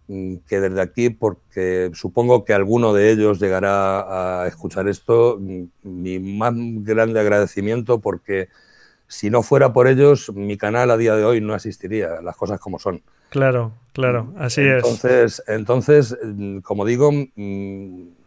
Mm, 0.07 0.37
que 0.47 0.59
desde 0.59 0.81
aquí, 0.81 1.09
porque 1.09 1.89
supongo 1.93 2.45
que 2.45 2.53
alguno 2.53 2.93
de 2.93 3.11
ellos 3.11 3.39
llegará 3.39 4.43
a 4.43 4.47
escuchar 4.47 4.87
esto, 4.87 5.37
mm, 5.39 5.63
mi 5.81 6.19
más 6.19 6.53
grande 6.55 7.19
agradecimiento 7.19 7.99
porque 7.99 8.49
si 9.07 9.31
no 9.31 9.41
fuera 9.41 9.73
por 9.73 9.87
ellos, 9.87 10.31
mi 10.33 10.57
canal 10.57 10.91
a 10.91 10.97
día 10.97 11.15
de 11.15 11.25
hoy 11.25 11.41
no 11.41 11.55
existiría, 11.55 12.21
las 12.21 12.35
cosas 12.35 12.59
como 12.59 12.77
son. 12.77 13.01
Claro, 13.29 13.73
claro, 13.93 14.31
así 14.37 14.61
es. 14.61 15.43
Entonces, 15.47 16.17
mm, 16.23 16.59
como 16.59 16.85
digo, 16.85 17.11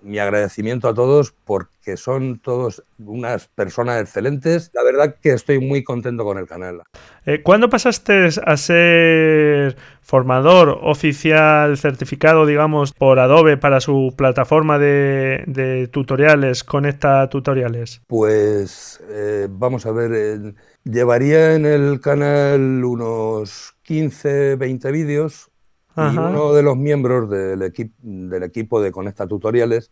mi 0.02 0.18
agradecimiento 0.18 0.88
a 0.88 0.94
todos 0.94 1.34
porque 1.44 1.96
son 1.96 2.38
todos 2.38 2.84
unas 2.98 3.48
personas 3.48 4.00
excelentes. 4.00 4.70
La 4.74 4.82
verdad 4.82 5.16
que 5.20 5.32
estoy 5.32 5.58
muy 5.58 5.84
contento 5.84 6.24
con 6.24 6.38
el 6.38 6.46
canal. 6.46 6.82
Eh, 7.24 7.42
¿Cuándo 7.42 7.68
pasaste 7.68 8.28
a 8.44 8.56
ser 8.56 9.76
formador 10.00 10.78
oficial 10.82 11.76
certificado, 11.76 12.46
digamos, 12.46 12.92
por 12.92 13.18
Adobe 13.18 13.56
para 13.56 13.80
su 13.80 14.14
plataforma 14.16 14.78
de, 14.78 15.88
tutoriales, 15.92 16.64
Conecta 16.64 17.28
Tutoriales? 17.28 18.00
Pues 18.06 19.02
eh, 19.10 19.48
vamos 19.50 19.86
a 19.86 19.92
ver, 19.92 20.54
llevaría 20.84 21.54
en 21.54 21.66
el 21.66 22.00
canal 22.00 22.84
unos 22.84 23.74
15, 23.82 24.56
20 24.56 24.92
vídeos 24.92 25.50
y 25.98 26.16
uno 26.16 26.52
de 26.52 26.62
los 26.62 26.76
miembros 26.76 27.28
del, 27.28 27.72
del 28.02 28.42
equipo 28.42 28.80
de 28.80 28.92
Conecta 28.92 29.26
Tutoriales, 29.26 29.90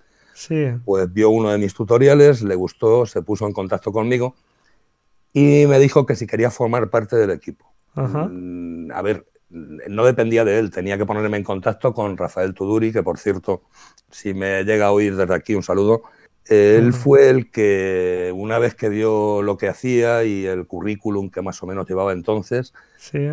pues 0.84 1.12
vio 1.12 1.30
uno 1.30 1.50
de 1.50 1.58
mis 1.58 1.74
tutoriales, 1.74 2.42
le 2.42 2.54
gustó, 2.54 3.06
se 3.06 3.22
puso 3.22 3.46
en 3.46 3.52
contacto 3.52 3.90
conmigo 3.90 4.36
y 5.32 5.66
me 5.66 5.78
dijo 5.78 6.06
que 6.06 6.14
si 6.14 6.26
quería 6.26 6.50
formar 6.50 6.88
parte 6.90 7.16
del 7.16 7.30
equipo. 7.30 7.72
Mm, 7.94 8.90
a 8.90 9.02
ver, 9.02 9.26
no 9.50 10.04
dependía 10.04 10.44
de 10.44 10.58
él, 10.58 10.70
tenía 10.70 10.98
que 10.98 11.06
ponerme 11.06 11.36
en 11.36 11.44
contacto 11.44 11.92
con 11.92 12.16
Rafael 12.16 12.54
Tuduri, 12.54 12.92
que 12.92 13.02
por 13.02 13.18
cierto, 13.18 13.62
si 14.10 14.34
me 14.34 14.64
llega 14.64 14.86
a 14.86 14.92
oír 14.92 15.16
desde 15.16 15.34
aquí, 15.34 15.54
un 15.54 15.62
saludo. 15.62 16.02
Él 16.48 16.92
fue 16.92 17.28
el 17.28 17.50
que, 17.50 18.32
una 18.34 18.60
vez 18.60 18.76
que 18.76 18.88
vio 18.88 19.42
lo 19.42 19.56
que 19.56 19.68
hacía 19.68 20.22
y 20.22 20.46
el 20.46 20.66
currículum 20.66 21.28
que 21.28 21.42
más 21.42 21.60
o 21.62 21.66
menos 21.66 21.88
llevaba 21.88 22.12
entonces, 22.12 22.72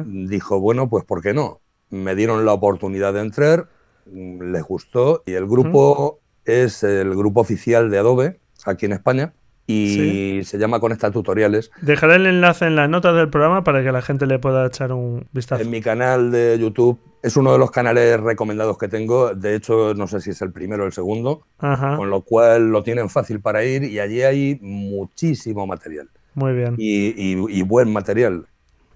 dijo, 0.06 0.60
bueno, 0.60 0.90
pues 0.90 1.06
¿por 1.06 1.22
qué 1.22 1.34
no? 1.34 1.62
Me 1.94 2.16
dieron 2.16 2.44
la 2.46 2.54
oportunidad 2.54 3.14
de 3.14 3.22
entrar, 3.22 3.68
mm, 4.12 4.52
les 4.52 4.64
gustó 4.64 5.24
y 5.26 5.34
el 5.34 5.46
grupo 5.46 6.20
es 6.44 6.84
el 6.84 7.16
grupo 7.16 7.42
oficial 7.42 7.90
de 7.90 8.00
Adobe 8.00 8.40
aquí 8.66 8.86
en 8.86 8.94
España 8.94 9.34
y 9.66 10.42
se 10.44 10.58
llama 10.58 10.80
Conecta 10.80 11.12
Tutoriales. 11.12 11.72
Dejaré 11.82 12.16
el 12.16 12.26
enlace 12.26 12.66
en 12.66 12.76
las 12.76 12.90
notas 12.90 13.16
del 13.16 13.30
programa 13.30 13.64
para 13.64 13.82
que 13.84 13.92
la 13.92 14.02
gente 14.02 14.26
le 14.26 14.40
pueda 14.40 14.66
echar 14.66 14.92
un 14.92 15.28
vistazo. 15.32 15.62
En 15.62 15.70
mi 15.70 15.82
canal 15.82 16.32
de 16.32 16.58
YouTube 16.60 17.00
es 17.22 17.38
uno 17.38 17.54
de 17.54 17.60
los 17.60 17.72
canales 17.72 18.20
recomendados 18.20 18.78
que 18.78 18.88
tengo. 18.88 19.34
De 19.34 19.56
hecho, 19.56 19.94
no 19.94 20.08
sé 20.08 20.20
si 20.20 20.32
es 20.32 20.42
el 20.42 20.52
primero 20.52 20.84
o 20.84 20.88
el 20.88 20.94
segundo, 20.94 21.46
con 21.58 22.10
lo 22.10 22.22
cual 22.22 22.72
lo 22.72 22.84
tienen 22.84 23.10
fácil 23.10 23.40
para 23.40 23.64
ir 23.64 23.84
y 23.84 24.00
allí 24.00 24.24
hay 24.24 24.60
muchísimo 24.62 25.66
material. 25.66 26.10
Muy 26.34 26.54
bien. 26.54 26.76
y 26.78 27.62
buen 27.62 27.94
material. 27.94 28.48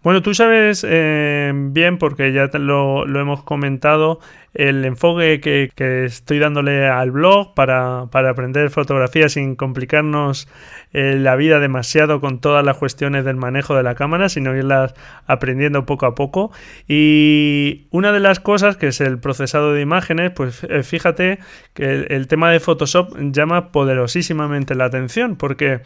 Bueno, 0.07 0.21
tú 0.21 0.33
sabes 0.33 0.85
eh, 0.87 1.51
bien, 1.53 1.97
porque 1.97 2.31
ya 2.31 2.49
lo, 2.59 3.03
hemos 3.03 3.43
comentado, 3.43 4.21
el 4.53 4.85
enfoque 4.85 5.41
que, 5.41 6.05
estoy 6.05 6.39
dándole 6.39 6.87
al 6.87 7.11
blog 7.11 7.53
para, 7.53 8.03
aprender 8.03 8.69
fotografía 8.69 9.27
sin 9.27 9.57
complicarnos 9.57 10.47
eh, 10.93 11.17
la 11.19 11.35
vida 11.35 11.59
demasiado 11.59 12.21
con 12.21 12.39
todas 12.39 12.63
las 12.63 12.77
cuestiones 12.77 13.25
del 13.25 13.35
manejo 13.35 13.75
de 13.75 13.83
la 13.83 13.95
cámara, 13.95 14.29
sino 14.29 14.55
irlas 14.55 14.93
aprendiendo 15.25 15.85
poco 15.85 16.05
a 16.05 16.15
poco. 16.15 16.53
Y 16.87 17.87
una 17.91 18.13
de 18.13 18.21
las 18.21 18.39
cosas 18.39 18.77
que 18.77 18.87
es 18.87 19.01
el 19.01 19.19
procesado 19.19 19.73
de 19.73 19.81
imágenes, 19.81 20.31
pues 20.31 20.63
eh, 20.69 20.83
fíjate 20.83 21.39
que 21.73 22.05
el 22.07 22.29
tema 22.29 22.49
de 22.49 22.61
Photoshop 22.61 23.13
llama 23.33 23.73
poderosísimamente 23.73 24.73
la 24.73 24.85
atención, 24.85 25.35
porque 25.35 25.81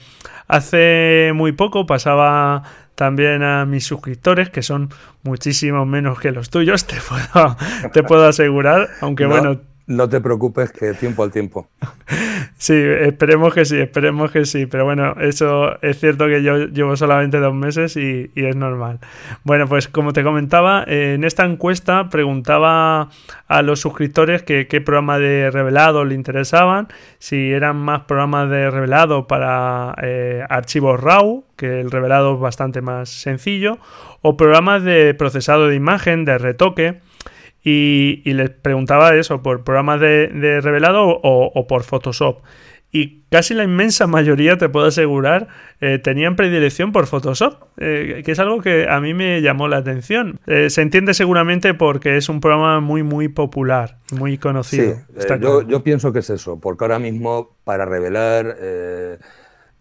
hace 0.48 1.32
muy 1.34 1.54
poco 1.54 1.88
pasaba 1.88 2.62
también 3.02 3.42
a 3.42 3.66
mis 3.66 3.84
suscriptores, 3.84 4.52
que 4.52 4.62
son 4.62 4.90
muchísimo 5.24 5.88
menos 5.88 6.20
que 6.20 6.32
los 6.32 6.52
tuyos, 6.52 6.86
te 6.86 6.98
puedo, 6.98 7.58
te 7.92 8.04
puedo 8.04 8.28
asegurar, 8.28 8.90
aunque 9.02 9.26
bueno, 9.26 9.60
no 9.92 10.10
te 10.10 10.22
preocupes 10.22 10.72
que 10.72 10.94
tiempo 10.94 11.24
al 11.24 11.32
tiempo. 11.32 11.68
Sí, 12.58 12.76
esperemos 12.76 13.56
que 13.56 13.66
sí, 13.66 13.80
esperemos 13.80 14.30
que 14.30 14.46
sí. 14.46 14.68
Pero 14.68 14.86
bueno, 14.86 15.16
eso 15.20 15.82
es 15.82 16.00
cierto 16.00 16.28
que 16.28 16.44
yo 16.44 16.68
llevo 16.68 16.96
solamente 16.96 17.40
dos 17.40 17.56
meses 17.56 17.98
y, 17.98 18.30
es 18.36 18.56
normal. 18.56 19.00
Bueno, 19.44 19.68
pues 19.68 19.88
como 19.88 20.14
te 20.14 20.24
comentaba, 20.24 20.84
en 20.86 21.24
esta 21.24 21.44
encuesta 21.44 22.10
preguntaba 22.10 23.10
a 23.48 23.62
los 23.64 23.80
suscriptores 23.80 24.44
qué 24.44 24.82
programa 24.86 25.18
de 25.18 25.50
revelado 25.50 26.06
le 26.06 26.14
interesaban, 26.14 26.88
si 27.18 27.52
eran 27.52 27.78
más 27.78 28.02
programas 28.02 28.50
de 28.52 28.70
revelado 28.70 29.26
para 29.26 29.96
eh, 30.04 30.44
archivos 30.48 31.00
RAW, 31.00 31.44
que 31.56 31.82
el 31.82 31.90
revelado 31.90 32.36
es 32.36 32.40
bastante 32.40 32.82
más 32.82 33.10
sencillo, 33.10 33.80
o 34.22 34.38
programas 34.38 34.84
de 34.84 35.16
procesado 35.16 35.68
de 35.68 35.76
imagen, 35.76 36.26
de 36.26 36.38
retoque 36.38 37.00
y, 37.64 38.22
les 38.26 38.50
preguntaba 38.50 39.16
eso, 39.16 39.44
por 39.44 39.64
programas 39.64 40.00
de, 40.00 40.60
revelado 40.62 41.20
o, 41.22 41.68
por 41.68 41.84
Photoshop. 41.84 42.42
Y 42.94 43.22
casi 43.30 43.54
la 43.54 43.64
inmensa 43.64 44.06
mayoría, 44.06 44.58
te 44.58 44.68
puedo 44.68 44.88
asegurar, 44.88 45.48
eh, 45.80 45.98
tenían 45.98 46.36
predilección 46.36 46.92
por 46.92 47.08
Photoshop, 47.08 47.64
eh, 47.78 48.22
que 48.26 48.34
es 48.34 48.40
algo 48.40 48.62
que 48.62 48.90
a 48.90 49.00
mí 49.00 49.14
me 49.14 49.42
llamó 49.42 49.70
la 49.70 49.78
atención. 49.78 50.42
Eh, 50.46 50.70
se 50.70 50.82
entiende 50.82 51.14
seguramente 51.14 51.74
porque 51.74 52.18
es 52.18 52.28
un 52.28 52.42
programa 52.42 52.82
muy, 52.82 53.02
muy 53.02 53.30
popular, 53.30 54.00
muy 54.12 54.38
conocido. 54.38 54.96
Sí, 55.18 55.26
yo, 55.40 55.62
yo, 55.62 55.84
pienso 55.84 56.12
que 56.12 56.20
es 56.20 56.30
eso, 56.30 56.60
porque 56.60 56.84
ahora 56.84 57.00
mismo 57.00 57.56
para 57.64 57.86
revelar, 57.86 58.58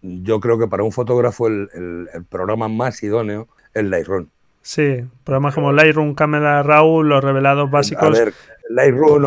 yo 0.02 0.38
creo 0.38 0.58
que 0.58 0.68
para 0.68 0.84
un 0.84 0.92
fotógrafo 0.92 1.48
el, 1.48 1.68
el 2.14 2.24
programa 2.26 2.68
más 2.68 3.02
idóneo 3.02 3.48
es 3.74 3.84
Lightroom. 3.84 4.28
Sí, 4.62 5.04
programas 5.24 5.54
como 5.54 5.72
Lightroom, 5.72 6.14
Camera 6.14 6.62
Raw, 6.62 7.02
los 7.02 7.22
revelados 7.22 7.70
básicos. 7.70 8.04
A 8.04 8.10
ver, 8.10 8.34
Lightroom 8.68 9.24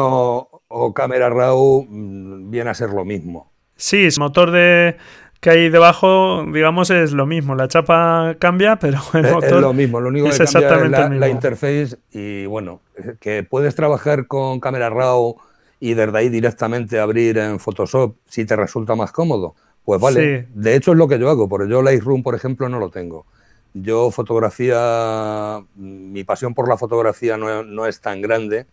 o, 0.67 0.93
Camera 0.93 1.29
Raw 1.29 1.85
mm, 1.87 2.49
viene 2.49 2.69
a 2.69 2.73
ser 2.73 2.89
lo 2.89 3.05
mismo. 3.05 3.51
Sí, 3.75 4.05
el 4.05 4.13
motor 4.19 4.51
de 4.51 4.97
que 5.39 5.49
hay 5.49 5.69
debajo, 5.69 6.45
digamos, 6.45 6.89
es 6.89 7.11
lo 7.11 7.25
mismo. 7.25 7.55
La 7.55 7.67
chapa 7.67 8.35
cambia, 8.39 8.77
pero 8.77 8.99
el 9.13 9.23
motor 9.23 9.55
es, 9.55 9.61
lo 9.61 9.73
mismo. 9.73 9.99
Lo 9.99 10.09
único 10.09 10.29
que 10.29 10.37
cambia 10.37 10.85
es 10.85 10.91
la, 10.91 11.09
la, 11.09 11.29
interface 11.29 11.97
y 12.11 12.45
bueno, 12.45 12.81
que 13.19 13.43
puedes 13.43 13.75
trabajar 13.75 14.27
con 14.27 14.59
Camera 14.59 14.89
Raw 14.89 15.35
y 15.79 15.95
desde 15.95 16.17
ahí 16.17 16.29
directamente 16.29 16.97
abrir 16.97 17.37
en 17.39 17.59
Photoshop 17.59 18.15
si 18.25 18.45
te 18.45 18.55
resulta 18.55 18.95
más 18.95 19.11
cómodo. 19.11 19.55
Pues 19.83 19.99
vale. 19.99 20.47
De 20.53 20.75
hecho 20.75 20.93
es 20.93 20.97
lo 20.97 21.09
que 21.09 21.19
yo 21.19 21.29
hago, 21.29 21.49
porque 21.49 21.69
yo 21.69 21.81
Lightroom, 21.81 22.23
por 22.23 22.35
ejemplo, 22.35 22.69
no 22.69 22.79
lo 22.79 22.89
tengo. 22.89 23.25
Yo 23.73 24.11
fotografía, 24.11 25.63
mi 25.75 26.23
pasión 26.23 26.53
por 26.53 26.69
la 26.69 26.77
fotografía 26.77 27.37
no, 27.37 27.85
es 27.85 28.01
tan 28.01 28.21
grande 28.21 28.67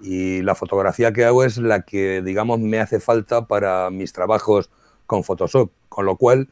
y 0.00 0.42
la 0.42 0.54
fotografía 0.54 1.12
que 1.12 1.24
hago 1.24 1.44
es 1.44 1.58
la 1.58 1.82
que, 1.82 2.22
digamos, 2.22 2.60
me 2.60 2.80
hace 2.80 3.00
falta 3.00 3.46
para 3.46 3.90
mis 3.90 4.12
trabajos 4.12 4.70
con 5.06 5.24
Photoshop, 5.24 5.70
con 5.88 6.06
lo 6.06 6.16
cual 6.16 6.48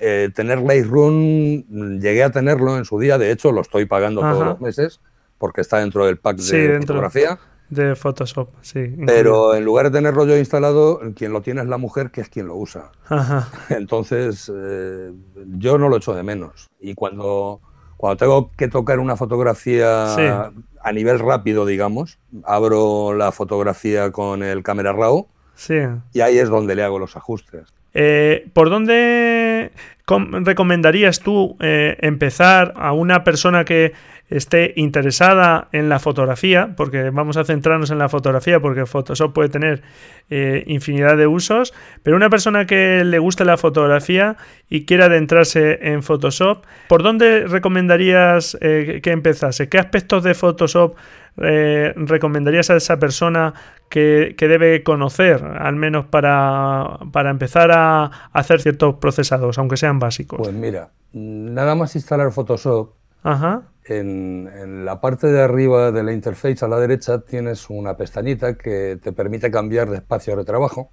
eh, 0.00 0.30
tener 0.34 0.60
Lightroom 0.60 1.98
llegué 2.00 2.22
a 2.22 2.30
tenerlo 2.30 2.76
en 2.76 2.84
su 2.84 2.98
día, 2.98 3.16
de 3.16 3.30
hecho 3.30 3.52
lo 3.52 3.62
estoy 3.62 3.86
pagando 3.86 4.20
todos 4.20 4.44
los 4.44 4.60
meses 4.60 5.00
porque 5.38 5.60
está 5.60 5.78
dentro 5.78 6.04
del 6.04 6.18
pack 6.18 6.36
de 6.38 6.78
fotografía. 6.80 7.38
De 7.70 7.94
Photoshop, 7.94 8.48
sí. 8.62 8.94
Pero 9.06 9.54
en 9.54 9.64
lugar 9.64 9.90
de 9.90 9.98
tenerlo 9.98 10.24
yo 10.26 10.38
instalado, 10.38 11.00
quien 11.14 11.32
lo 11.32 11.42
tiene 11.42 11.60
es 11.60 11.66
la 11.66 11.76
mujer, 11.76 12.10
que 12.10 12.22
es 12.22 12.28
quien 12.28 12.46
lo 12.46 12.56
usa. 12.56 12.92
Entonces, 13.68 14.50
eh, 14.54 15.12
yo 15.58 15.76
no 15.76 15.88
lo 15.88 15.98
echo 15.98 16.14
de 16.14 16.22
menos. 16.22 16.68
Y 16.80 16.94
cuando, 16.94 17.60
cuando 17.98 18.16
tengo 18.16 18.50
que 18.56 18.68
tocar 18.68 18.98
una 18.98 19.16
fotografía 19.16 20.50
a 20.82 20.92
nivel 20.92 21.18
rápido, 21.18 21.66
digamos, 21.66 22.18
abro 22.44 23.12
la 23.14 23.32
fotografía 23.32 24.12
con 24.12 24.42
el 24.42 24.62
Camera 24.62 24.92
RAW 24.92 25.26
sí. 25.54 25.78
y 26.14 26.20
ahí 26.20 26.38
es 26.38 26.48
donde 26.48 26.74
le 26.74 26.84
hago 26.84 26.98
los 26.98 27.16
ajustes. 27.16 27.74
Eh, 27.92 28.48
¿Por 28.54 28.70
dónde 28.70 29.72
recomendarías 30.08 31.20
tú 31.20 31.56
eh, 31.60 31.96
empezar 32.00 32.72
a 32.76 32.92
una 32.92 33.24
persona 33.24 33.64
que 33.64 33.92
esté 34.30 34.74
interesada 34.76 35.68
en 35.72 35.88
la 35.88 35.98
fotografía, 35.98 36.74
porque 36.76 37.10
vamos 37.10 37.38
a 37.38 37.44
centrarnos 37.44 37.90
en 37.90 37.98
la 37.98 38.10
fotografía, 38.10 38.60
porque 38.60 38.84
Photoshop 38.84 39.32
puede 39.32 39.48
tener 39.48 39.82
eh, 40.28 40.64
infinidad 40.66 41.16
de 41.16 41.26
usos, 41.26 41.72
pero 42.02 42.16
una 42.16 42.28
persona 42.28 42.66
que 42.66 43.04
le 43.04 43.18
guste 43.18 43.46
la 43.46 43.56
fotografía 43.56 44.36
y 44.68 44.84
quiera 44.84 45.06
adentrarse 45.06 45.78
en 45.80 46.02
Photoshop, 46.02 46.64
¿por 46.88 47.02
dónde 47.02 47.46
recomendarías 47.46 48.58
eh, 48.60 49.00
que 49.02 49.12
empezase? 49.12 49.70
¿Qué 49.70 49.78
aspectos 49.78 50.24
de 50.24 50.34
Photoshop 50.34 50.96
recomendarías 51.40 52.68
a 52.70 52.74
esa 52.74 52.98
persona 52.98 53.54
que, 53.88 54.34
debe 54.38 54.82
conocer, 54.82 55.42
al 55.44 55.76
menos 55.76 56.06
para, 56.06 56.98
para 57.12 57.30
empezar 57.30 57.70
a 57.72 58.10
hacer 58.32 58.60
ciertos 58.60 58.96
procesados, 58.96 59.58
aunque 59.58 59.76
sean 59.76 59.97
básicos? 59.98 60.38
Pues 60.38 60.52
mira, 60.52 60.90
nada 61.12 61.74
más 61.74 61.94
instalar 61.94 62.32
Photoshop. 62.32 62.92
Ajá 63.22 63.64
en, 63.88 64.84
la 64.84 65.00
parte 65.00 65.28
de 65.28 65.40
arriba 65.42 65.92
de 65.92 66.02
la 66.02 66.12
interface 66.12 66.64
a 66.64 66.68
la 66.68 66.78
derecha 66.78 67.20
tienes 67.20 67.70
una 67.70 67.96
pestañita 67.96 68.56
que 68.56 68.98
te 69.02 69.12
permite 69.12 69.50
cambiar 69.50 69.90
de 69.90 69.96
espacio 69.96 70.36
de 70.36 70.44
trabajo. 70.44 70.90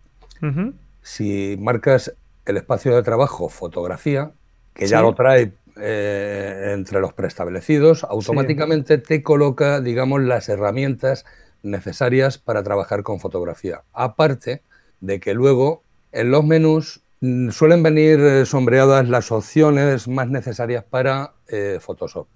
Si 1.02 1.58
marcas 1.60 2.14
el 2.46 2.58
espacio 2.58 2.96
de 2.96 3.02
trabajo 3.02 3.50
fotografía, 3.50 4.32
que 4.74 4.86
ya 4.86 5.02
lo 5.02 5.16
trae 5.16 5.54
eh, 5.78 6.74
entre 6.74 7.00
los 7.00 7.14
preestablecidos, 7.14 8.04
automáticamente 8.04 8.98
te 9.00 9.24
coloca, 9.24 9.82
digamos, 9.82 10.22
las 10.22 10.50
herramientas 10.50 11.26
necesarias 11.64 12.38
para 12.38 12.62
trabajar 12.62 13.02
con 13.02 13.20
fotografía. 13.20 13.82
Aparte 13.94 14.62
de 15.00 15.20
que 15.20 15.34
luego 15.34 15.82
en 16.12 16.30
los 16.30 16.46
menús 16.46 17.02
suelen 17.22 17.84
venir 17.84 18.20
eh, 18.20 18.46
sombreadas 18.46 19.08
las 19.08 19.32
opciones 19.32 20.08
más 20.08 20.30
necesarias 20.30 20.84
para 20.84 21.34
eh, 21.48 21.80
Photoshop. 21.82 22.28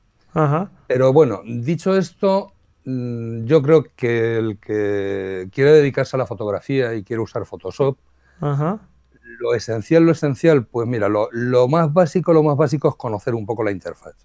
Pero 0.88 1.12
bueno, 1.12 1.42
dicho 1.46 1.98
esto, 1.98 2.54
mm, 2.86 3.46
yo 3.46 3.62
creo 3.62 3.86
que 3.96 4.38
el 4.38 4.60
que 4.60 5.50
quiere 5.52 5.72
dedicarse 5.72 6.16
a 6.16 6.20
la 6.20 6.26
fotografía 6.26 6.94
y 6.94 7.04
quiere 7.04 7.22
usar 7.22 7.46
Photoshop, 7.46 7.98
lo 9.40 9.54
esencial, 9.54 10.04
lo 10.04 10.12
esencial, 10.12 10.66
pues 10.66 10.88
mira, 10.88 11.08
lo, 11.10 11.68
más 11.68 11.94
básico, 11.94 12.34
lo 12.34 12.44
más 12.44 12.58
básico 12.58 12.90
es 12.90 12.96
conocer 12.96 13.36
un 13.36 13.46
poco 13.46 13.64
la 13.64 13.72
interfaz. 13.72 14.16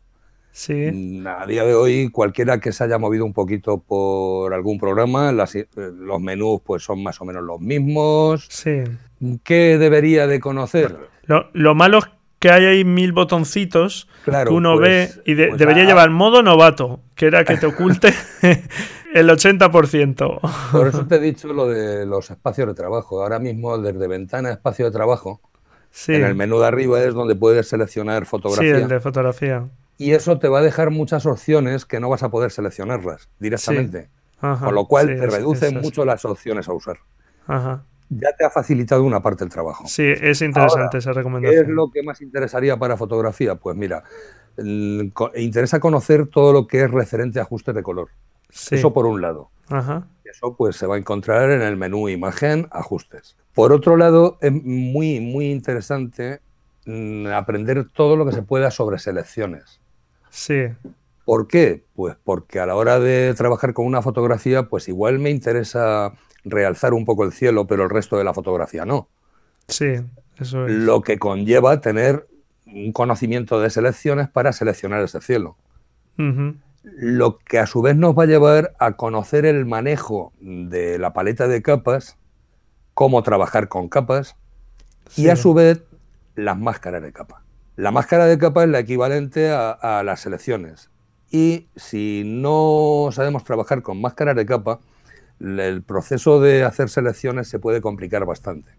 Sí. 0.51 0.91
Mm, 0.93 1.27
a 1.27 1.47
día 1.47 1.65
de 1.65 1.75
hoy, 1.75 2.11
cualquiera 2.11 2.61
que 2.61 2.73
se 2.73 2.85
haya 2.85 2.97
movido 2.99 3.25
un 3.25 3.33
poquito 3.33 3.79
por 3.79 4.55
algún 4.55 4.79
programa, 4.79 5.31
eh, 5.31 5.67
los 5.75 6.21
menús 6.21 6.61
pues 6.65 6.83
son 6.85 7.03
más 7.03 7.21
o 7.21 7.25
menos 7.25 7.43
los 7.43 7.61
mismos. 7.61 8.47
Sí. 8.51 8.85
¿Qué 9.43 9.79
debería 9.79 10.27
de 10.27 10.41
conocer? 10.41 10.97
Lo, 11.27 11.51
lo 11.53 11.75
malo 11.75 11.99
es 11.99 12.05
que 12.45 12.51
hay 12.51 12.67
ahí 12.67 12.85
mil 12.85 13.13
botoncitos 13.13 14.07
que 14.27 14.31
uno 14.51 14.77
pues, 14.77 15.17
ve 15.17 15.23
y 15.25 15.35
pues 15.35 15.59
debería 15.59 15.85
llevar 15.85 16.11
modo 16.11 16.43
novato, 16.43 17.01
que 17.15 17.25
era 17.25 17.43
que 17.43 17.57
te 17.57 17.65
oculte 17.75 18.13
el 19.15 19.31
80%. 19.31 20.41
Por 20.71 20.89
eso 20.89 21.07
te 21.09 21.15
he 21.15 21.21
dicho 21.21 21.51
lo 21.55 21.67
de 21.67 22.05
los 22.05 22.31
espacios 22.31 22.69
de 22.69 22.75
trabajo. 22.75 23.23
Ahora 23.23 23.39
mismo 23.39 23.79
desde 23.79 24.07
ventana 24.09 24.51
espacio 24.51 24.85
de 24.85 24.91
trabajo, 24.91 25.41
en 26.07 26.23
el 26.23 26.35
menú 26.35 26.59
de 26.59 26.67
arriba 26.67 27.03
es 27.03 27.15
donde 27.15 27.35
puedes 27.35 27.67
seleccionar 27.67 28.27
fotografía. 28.27 28.77
Sí, 28.77 28.83
el 28.83 28.89
de 28.89 29.01
fotografía. 29.01 29.67
Y 29.97 30.11
eso 30.11 30.39
te 30.39 30.49
va 30.49 30.59
a 30.59 30.63
dejar 30.63 30.91
muchas 30.91 31.25
opciones 31.25 31.87
que 31.87 31.99
no 31.99 32.11
vas 32.11 32.25
a 32.25 32.31
poder 32.31 32.51
seleccionarlas 32.51 33.31
directamente. 33.39 34.11
con 34.39 34.75
lo 34.75 34.85
cual 34.85 35.07
te 35.07 35.27
reducen 35.27 35.81
mucho 35.81 36.05
las 36.05 36.27
opciones 36.27 36.69
a 36.69 36.75
usar. 36.75 36.99
Ajá 37.47 37.85
ya 38.17 38.33
te 38.37 38.45
ha 38.45 38.51
facilitado 38.51 39.05
una 39.05 39.23
parte 39.23 39.45
del 39.45 39.53
trabajo. 39.53 39.85
Sí, 39.87 40.05
es 40.05 40.41
interesante 40.43 40.99
esa 40.99 41.13
recomendación. 41.13 41.65
¿Qué 41.65 41.71
es 41.71 41.75
lo 41.75 41.91
que 41.91 42.03
más 42.03 42.21
interesaría 42.21 42.77
para 42.77 42.97
fotografía? 42.97 43.57
Pues 43.57 43.77
mira, 43.77 44.05
interesa 45.37 45.81
conocer 45.81 46.27
todo 46.29 46.53
lo 46.53 46.67
que 46.67 46.83
es 46.83 46.91
referente 46.91 47.39
a 47.39 47.43
ajustes 47.43 47.75
de 47.75 47.83
color. 47.83 48.09
Eso 48.71 48.93
por 48.93 49.07
un 49.07 49.21
lado. 49.21 49.51
Eso 50.25 50.57
pues 50.57 50.77
se 50.77 50.87
va 50.87 50.97
a 50.97 50.99
encontrar 50.99 51.51
en 51.51 51.63
el 51.63 51.77
menú 51.77 52.09
imagen, 52.09 52.69
ajustes. 52.71 53.37
Por 53.53 53.73
otro 53.73 53.97
lado, 53.97 54.39
es 54.41 54.53
muy, 54.53 55.21
muy 55.21 55.51
interesante 55.51 56.41
mm, 56.87 57.29
aprender 57.29 57.89
todo 57.91 58.17
lo 58.17 58.27
que 58.27 58.33
se 58.33 58.43
pueda 58.43 58.71
sobre 58.71 58.99
selecciones. 58.99 59.81
Sí. 60.31 60.67
¿Por 61.25 61.47
qué? 61.47 61.85
Pues 61.95 62.17
porque 62.23 62.61
a 62.61 62.67
la 62.67 62.75
hora 62.75 63.01
de 63.01 63.33
trabajar 63.35 63.73
con 63.73 63.87
una 63.87 64.03
fotografía, 64.03 64.65
pues 64.65 64.89
igual 64.89 65.19
me 65.19 65.31
interesa 65.31 66.13
realzar 66.45 66.95
un 66.95 67.05
poco 67.05 67.25
el 67.25 67.33
cielo, 67.33 67.67
pero 67.67 67.85
el 67.85 67.91
resto 67.91 68.17
de 68.17 68.25
la 68.25 68.35
fotografía 68.35 68.85
no. 68.85 69.09
Sí, 69.69 69.95
eso 70.39 70.67
es. 70.67 70.73
Lo 70.73 71.03
que 71.03 71.19
conlleva 71.19 71.81
tener 71.81 72.27
un 72.67 72.93
conocimiento 72.93 73.61
de 73.61 73.71
selecciones 73.71 74.29
para 74.29 74.53
seleccionar 74.53 75.03
ese 75.03 75.21
cielo. 75.21 75.57
Lo 76.83 77.39
que 77.39 77.59
a 77.59 77.67
su 77.67 77.83
vez 77.83 77.97
nos 77.97 78.17
va 78.17 78.25
a 78.25 78.27
llevar 78.27 78.75
a 78.79 78.93
conocer 78.93 79.47
el 79.47 79.65
manejo 79.65 80.33
de 80.41 80.99
la 80.99 81.13
paleta 81.13 81.49
de 81.49 81.63
capas, 81.63 82.19
cómo 82.93 83.23
trabajar 83.23 83.69
con 83.69 83.89
capas 83.89 84.37
y 85.17 85.29
a 85.29 85.37
su 85.37 85.55
vez 85.55 85.83
las 86.35 86.59
máscaras 86.59 87.03
de 87.03 87.13
capa. 87.13 87.43
La 87.77 87.91
máscara 87.91 88.27
de 88.27 88.39
capa 88.39 88.63
es 88.65 88.71
la 88.71 88.79
equivalente 88.79 89.51
a, 89.51 89.71
a 89.71 90.03
las 90.05 90.21
selecciones. 90.21 90.91
Y 91.31 91.67
si 91.75 92.23
no 92.25 93.09
sabemos 93.11 93.43
trabajar 93.43 93.83
con 93.83 94.01
máscaras 94.01 94.37
de 94.37 94.47
capa, 94.47 94.79
el 95.41 95.83
proceso 95.83 96.41
de 96.41 96.65
hacer 96.65 96.89
selecciones 96.89 97.49
se 97.49 97.59
puede 97.59 97.81
complicar 97.81 98.25
bastante. 98.25 98.73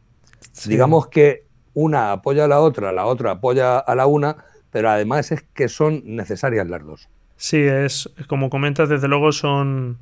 Digamos 0.66 1.08
que 1.08 1.46
una 1.74 2.12
apoya 2.12 2.46
a 2.46 2.48
la 2.48 2.60
otra, 2.60 2.92
la 2.92 3.06
otra 3.06 3.32
apoya 3.32 3.78
a 3.78 3.96
la 3.96 4.08
una, 4.08 4.38
pero 4.72 4.90
además 4.90 5.32
es 5.32 5.44
que 5.54 5.68
son 5.68 6.02
necesarias 6.06 6.68
las 6.68 6.84
dos. 6.84 7.10
Sí, 7.38 7.58
es 7.58 8.10
como 8.28 8.50
comentas, 8.50 8.90
desde 8.90 9.08
luego 9.08 9.32
son, 9.32 10.00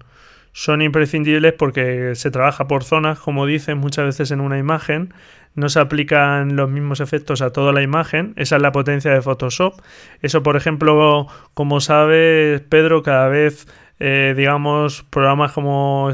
son 0.51 0.81
imprescindibles 0.81 1.53
porque 1.53 2.13
se 2.15 2.31
trabaja 2.31 2.67
por 2.67 2.83
zonas, 2.83 3.19
como 3.19 3.45
dicen 3.45 3.79
muchas 3.79 4.05
veces 4.05 4.31
en 4.31 4.39
una 4.39 4.59
imagen, 4.59 5.13
no 5.55 5.69
se 5.69 5.79
aplican 5.79 6.55
los 6.55 6.69
mismos 6.69 6.99
efectos 6.99 7.41
a 7.41 7.51
toda 7.51 7.71
la 7.71 7.81
imagen, 7.81 8.33
esa 8.37 8.55
es 8.55 8.61
la 8.61 8.71
potencia 8.71 9.11
de 9.11 9.21
Photoshop. 9.21 9.81
Eso, 10.21 10.43
por 10.43 10.55
ejemplo, 10.55 11.27
como 11.53 11.79
sabes, 11.79 12.61
Pedro, 12.61 13.03
cada 13.03 13.27
vez 13.27 13.67
eh, 14.05 14.33
digamos, 14.35 15.05
programas 15.09 15.53
como 15.53 16.11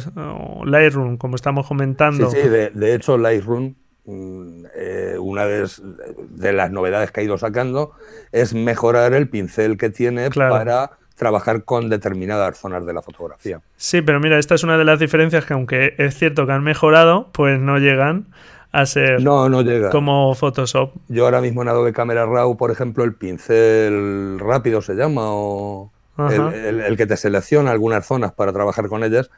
Lightroom, 0.63 1.17
como 1.17 1.35
estamos 1.35 1.65
comentando. 1.65 2.29
Sí, 2.29 2.37
sí, 2.39 2.47
de, 2.47 2.93
hecho 2.93 3.17
Lightroom, 3.17 3.73
mm, 4.05 4.65
eh, 4.75 5.15
una 5.19 5.47
de, 5.47 6.53
las 6.53 6.69
novedades 6.69 7.09
que 7.09 7.21
ha 7.21 7.23
ido 7.23 7.39
sacando 7.39 7.93
es 8.31 8.53
mejorar 8.53 9.15
el 9.15 9.27
pincel 9.27 9.79
que 9.79 9.89
tiene 9.89 10.29
para 10.29 10.91
trabajar 11.15 11.63
con 11.63 11.89
determinadas 11.89 12.59
zonas 12.59 12.85
de 12.85 12.93
la 12.93 13.01
fotografía. 13.01 13.59
Sí, 13.75 14.03
pero 14.03 14.19
mira, 14.19 14.37
esta 14.37 14.53
es 14.53 14.63
una 14.63 14.77
de 14.77 14.85
las 14.85 14.99
diferencias 14.99 15.45
que 15.45 15.53
aunque 15.53 15.95
es 15.97 16.15
cierto 16.15 16.45
que 16.45 16.51
han 16.51 16.63
mejorado, 16.63 17.29
pues 17.31 17.59
no 17.59 17.79
llegan 17.79 18.27
a 18.71 18.85
ser 18.85 19.23
no, 19.23 19.49
no 19.49 19.63
llega. 19.63 19.89
como 19.89 20.35
Photoshop. 20.35 20.93
Yo 21.07 21.25
ahora 21.25 21.41
mismo 21.41 21.63
en 21.63 21.69
Adobe 21.69 21.91
Camera 21.91 22.27
Raw, 22.27 22.55
por 22.55 22.69
ejemplo, 22.69 23.03
el 23.03 23.15
pincel 23.15 24.37
rápido 24.37 24.83
se 24.83 24.93
llama 24.93 25.23
o 25.25 25.91
el, 26.27 26.97
que 26.97 27.05
te 27.05 27.17
selecciona 27.17 27.71
algunas 27.71 28.05
zonas 28.05 28.33
para 28.33 28.53
trabajar 28.53 28.87
con 28.89 29.03
ellas, 29.03 29.29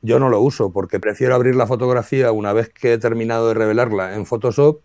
yo 0.00 0.18
no 0.18 0.28
lo 0.28 0.40
uso 0.40 0.72
porque 0.72 0.98
prefiero 0.98 1.34
abrir 1.34 1.54
la 1.54 1.66
fotografía 1.66 2.32
una 2.32 2.52
vez 2.52 2.68
que 2.70 2.94
he 2.94 2.98
terminado 2.98 3.48
de 3.48 3.54
revelarla 3.54 4.14
en 4.14 4.26
Photoshop 4.26 4.80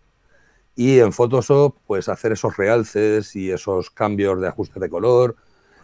y 0.76 1.00
en 1.00 1.12
Photoshop 1.12 1.76
pues 1.86 2.08
hacer 2.08 2.32
esos 2.32 2.56
realces 2.56 3.34
y 3.34 3.50
esos 3.50 3.90
cambios 3.90 4.40
de 4.40 4.48
ajuste 4.48 4.78
de 4.78 4.88
color 4.88 5.36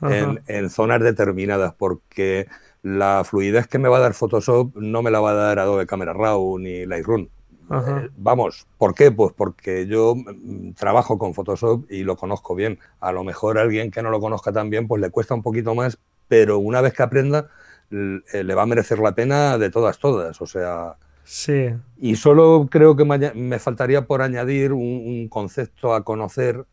en, 0.02 0.70
zonas 0.70 1.00
determinadas 1.00 1.74
porque 1.74 2.46
la 2.82 3.24
fluidez 3.24 3.66
que 3.66 3.78
me 3.78 3.88
va 3.88 3.96
a 3.96 4.00
dar 4.00 4.14
Photoshop 4.14 4.76
no 4.76 5.02
me 5.02 5.10
la 5.10 5.20
va 5.20 5.30
a 5.30 5.34
dar 5.34 5.58
Adobe 5.58 5.86
Camera 5.86 6.12
Raw 6.12 6.58
ni 6.58 6.86
Lightroom. 6.86 7.28
Eh, 7.70 8.10
vamos, 8.16 8.66
¿por 8.78 8.94
qué? 8.94 9.10
Pues 9.10 9.32
porque 9.32 9.86
yo 9.86 10.14
mm, 10.14 10.72
trabajo 10.72 11.18
con 11.18 11.34
Photoshop 11.34 11.90
y 11.90 12.04
lo 12.04 12.16
conozco 12.16 12.54
bien. 12.54 12.78
A 13.00 13.12
lo 13.12 13.24
mejor 13.24 13.58
a 13.58 13.62
alguien 13.62 13.90
que 13.90 14.02
no 14.02 14.10
lo 14.10 14.20
conozca 14.20 14.52
tan 14.52 14.70
bien, 14.70 14.86
pues 14.86 15.00
le 15.00 15.10
cuesta 15.10 15.34
un 15.34 15.42
poquito 15.42 15.74
más, 15.74 15.98
pero 16.28 16.58
una 16.58 16.80
vez 16.80 16.92
que 16.92 17.02
aprenda, 17.02 17.48
eh, 17.90 18.44
le 18.44 18.54
va 18.54 18.62
a 18.62 18.66
merecer 18.66 18.98
la 18.98 19.14
pena 19.14 19.58
de 19.58 19.70
todas, 19.70 19.98
todas. 19.98 20.40
O 20.40 20.46
sea. 20.46 20.96
Sí. 21.24 21.70
Y 21.96 22.16
solo 22.16 22.68
creo 22.70 22.96
que 22.96 23.04
me 23.04 23.58
faltaría 23.58 24.06
por 24.06 24.20
añadir 24.20 24.72
un 24.72 25.28
concepto 25.28 25.94
a 25.94 26.04
conocer. 26.04 26.66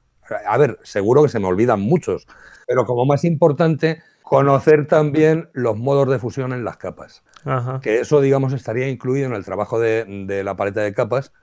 A 0.45 0.57
ver, 0.57 0.79
seguro 0.83 1.23
que 1.23 1.29
se 1.29 1.39
me 1.39 1.47
olvidan 1.47 1.81
muchos, 1.81 2.27
pero 2.67 2.85
como 2.85 3.05
más 3.05 3.23
importante, 3.23 4.01
conocer 4.31 4.87
también 4.87 5.49
los 5.51 5.77
modos 5.77 6.07
de 6.09 6.17
fusión 6.17 6.53
en 6.53 6.63
las 6.63 6.77
capas. 6.77 7.21
Que 7.81 7.99
eso, 7.99 8.21
digamos, 8.21 8.53
estaría 8.53 8.87
incluido 8.87 9.27
en 9.27 9.33
el 9.33 9.43
trabajo 9.43 9.77
de, 9.77 10.41
la 10.45 10.55
paleta 10.55 10.79
de 10.79 10.93
capas, 10.93 11.33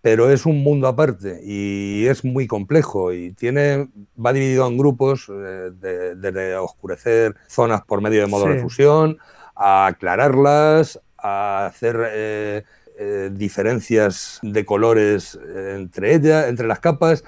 pero 0.00 0.28
es 0.28 0.44
un 0.44 0.64
mundo 0.64 0.88
aparte 0.88 1.40
y 1.44 2.06
es 2.08 2.24
muy 2.24 2.48
complejo 2.48 3.12
y 3.12 3.32
tiene 3.32 3.90
va 4.18 4.32
dividido 4.32 4.66
en 4.66 4.76
grupos 4.76 5.30
eh, 5.30 5.70
desde 6.16 6.56
oscurecer 6.56 7.36
zonas 7.46 7.82
por 7.82 8.00
medio 8.00 8.22
de 8.22 8.26
modos 8.26 8.48
de 8.48 8.60
fusión, 8.60 9.18
a 9.54 9.86
aclararlas, 9.86 10.98
a 11.16 11.66
hacer 11.66 11.96
eh, 12.12 12.64
eh, 12.98 13.30
diferencias 13.32 14.40
de 14.42 14.64
colores 14.64 15.38
entre 15.76 16.16
ellas, 16.16 16.48
entre 16.48 16.66
las 16.66 16.80
capas. 16.80 17.22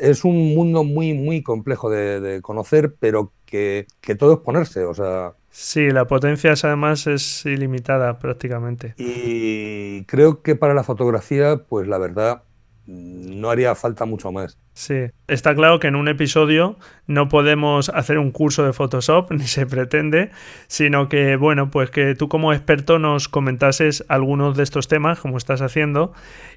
Es 0.00 0.24
un 0.24 0.54
mundo 0.54 0.84
muy, 0.84 1.14
muy 1.14 1.42
complejo 1.42 1.90
de, 1.90 2.40
conocer, 2.42 2.94
pero 2.98 3.32
que, 3.44 3.86
que, 4.00 4.14
todo 4.14 4.34
es 4.34 4.38
ponerse, 4.40 4.84
o 4.84 4.94
sea... 4.94 5.34
Sí, 5.50 5.90
la 5.90 6.06
potencia 6.06 6.54
además 6.62 7.06
es 7.06 7.44
ilimitada 7.44 8.18
prácticamente. 8.18 8.94
Y 8.98 10.04
creo 10.04 10.42
que 10.42 10.54
para 10.54 10.74
la 10.74 10.84
fotografía, 10.84 11.64
pues 11.68 11.88
la 11.88 11.98
verdad, 11.98 12.42
no 12.90 13.50
haría 13.50 13.74
falta 13.74 14.04
mucho 14.04 14.32
más. 14.32 14.58
Sí, 14.72 15.10
está 15.28 15.54
claro 15.54 15.78
que 15.78 15.88
en 15.88 15.96
un 15.96 16.08
episodio 16.08 16.76
no 17.06 17.28
podemos 17.28 17.88
hacer 17.90 18.18
un 18.18 18.30
curso 18.30 18.64
de 18.64 18.72
Photoshop, 18.72 19.30
ni 19.32 19.46
se 19.46 19.66
pretende, 19.66 20.30
sino 20.66 21.08
que, 21.08 21.36
bueno, 21.36 21.70
pues 21.70 21.90
que 21.90 22.14
tú 22.14 22.28
como 22.28 22.52
experto 22.52 22.98
nos 22.98 23.28
comentases 23.28 24.04
algunos 24.08 24.56
de 24.56 24.62
estos 24.62 24.88
temas, 24.88 25.20
como 25.20 25.36
estás 25.36 25.60
haciendo, 25.60 26.12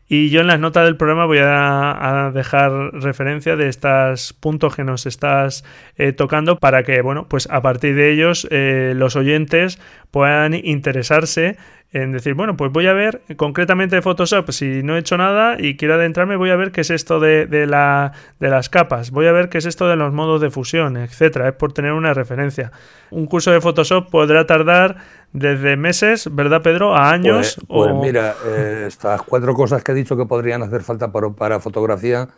y 0.08 0.30
yo 0.30 0.42
en 0.42 0.48
las 0.48 0.60
notas 0.60 0.86
del 0.86 0.98
programa 0.98 1.26
voy 1.26 1.40
a, 1.42 2.32
dejar 2.34 2.72
referencia 2.94 3.56
de 3.56 3.70
estos 3.70 4.34
puntos 4.34 4.76
que 4.76 4.84
nos 4.84 5.06
estás 5.06 5.64
eh, 5.98 6.12
tocando 6.12 6.58
para 6.58 6.84
que, 6.84 7.02
bueno, 7.02 7.28
pues 7.28 7.48
a 7.50 7.62
partir 7.62 7.96
de 7.96 8.12
ellos 8.12 8.48
eh, 8.52 8.94
los 8.96 9.16
oyentes 9.16 9.80
puedan 10.12 10.54
interesarse 10.54 11.58
en 11.94 12.12
decir, 12.12 12.34
bueno, 12.34 12.58
pues 12.58 12.72
voy 12.72 12.88
a 12.88 12.94
ver 12.94 13.22
concretamente 13.38 13.96
de 13.96 14.02
Photoshop, 14.02 14.50
si 14.52 14.82
no 14.82 14.96
he 14.96 15.00
hecho 15.00 15.16
nada 15.16 15.58
y 15.60 15.78
quiero 15.78 15.94
adentrarme, 15.94 16.36
voy 16.36 16.50
a 16.50 16.56
ver 16.56 16.72
qué 16.72 16.82
es 16.82 16.90
esto 16.90 17.20
de, 17.20 17.48
la, 17.68 18.14
de 18.40 18.50
las 18.50 18.70
capas, 18.70 19.12
voy 19.12 19.28
a 19.28 19.32
ver 19.32 19.50
qué 19.50 19.60
es 19.60 19.66
esto 19.66 19.88
de 19.88 19.96
los 19.96 20.12
modos 20.12 20.42
de 20.42 20.50
fusión, 20.50 20.98
etcétera, 20.98 21.50
es 21.50 21.54
por 21.54 21.72
tener 21.72 21.94
una 21.94 22.16
referencia. 22.16 22.72
Un 23.12 23.28
curso 23.28 23.52
de 23.52 23.62
Photoshop 23.62 24.10
podrá 24.10 24.48
tardar 24.48 24.98
desde 25.34 25.76
meses, 25.76 26.34
¿verdad, 26.34 26.62
Pedro? 26.62 26.96
A 26.96 27.12
años. 27.12 27.58
Pues, 27.68 27.92
pues 27.92 27.96
mira, 27.96 28.36
eh, 28.46 28.86
estas 28.88 29.22
cuatro 29.24 29.54
cosas 29.54 29.84
que 29.84 29.92
he 29.92 29.96
dicho 29.96 30.16
que 30.16 30.26
podrían 30.26 30.62
hacer 30.62 30.84
falta 30.84 31.12
para, 31.12 31.30
para 31.32 31.60
fotografía, 31.60 32.30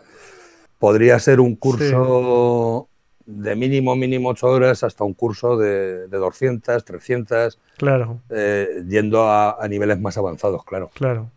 podría 0.80 1.20
ser 1.20 1.40
un 1.40 1.56
curso 1.56 2.88
de 3.26 3.56
mínimo, 3.56 3.96
mínimo 3.96 4.30
ocho 4.30 4.48
horas 4.48 4.84
hasta 4.84 5.04
un 5.04 5.14
curso 5.14 5.58
de, 5.58 6.08
de 6.08 6.18
200, 6.18 6.84
300. 6.84 7.60
Claro. 7.78 8.22
Eh, 8.30 8.84
yendo 8.88 9.24
a, 9.24 9.62
a, 9.62 9.68
niveles 9.68 10.00
más 10.00 10.18
avanzados, 10.18 10.64
claro. 10.64 10.90
Claro. 10.94 11.30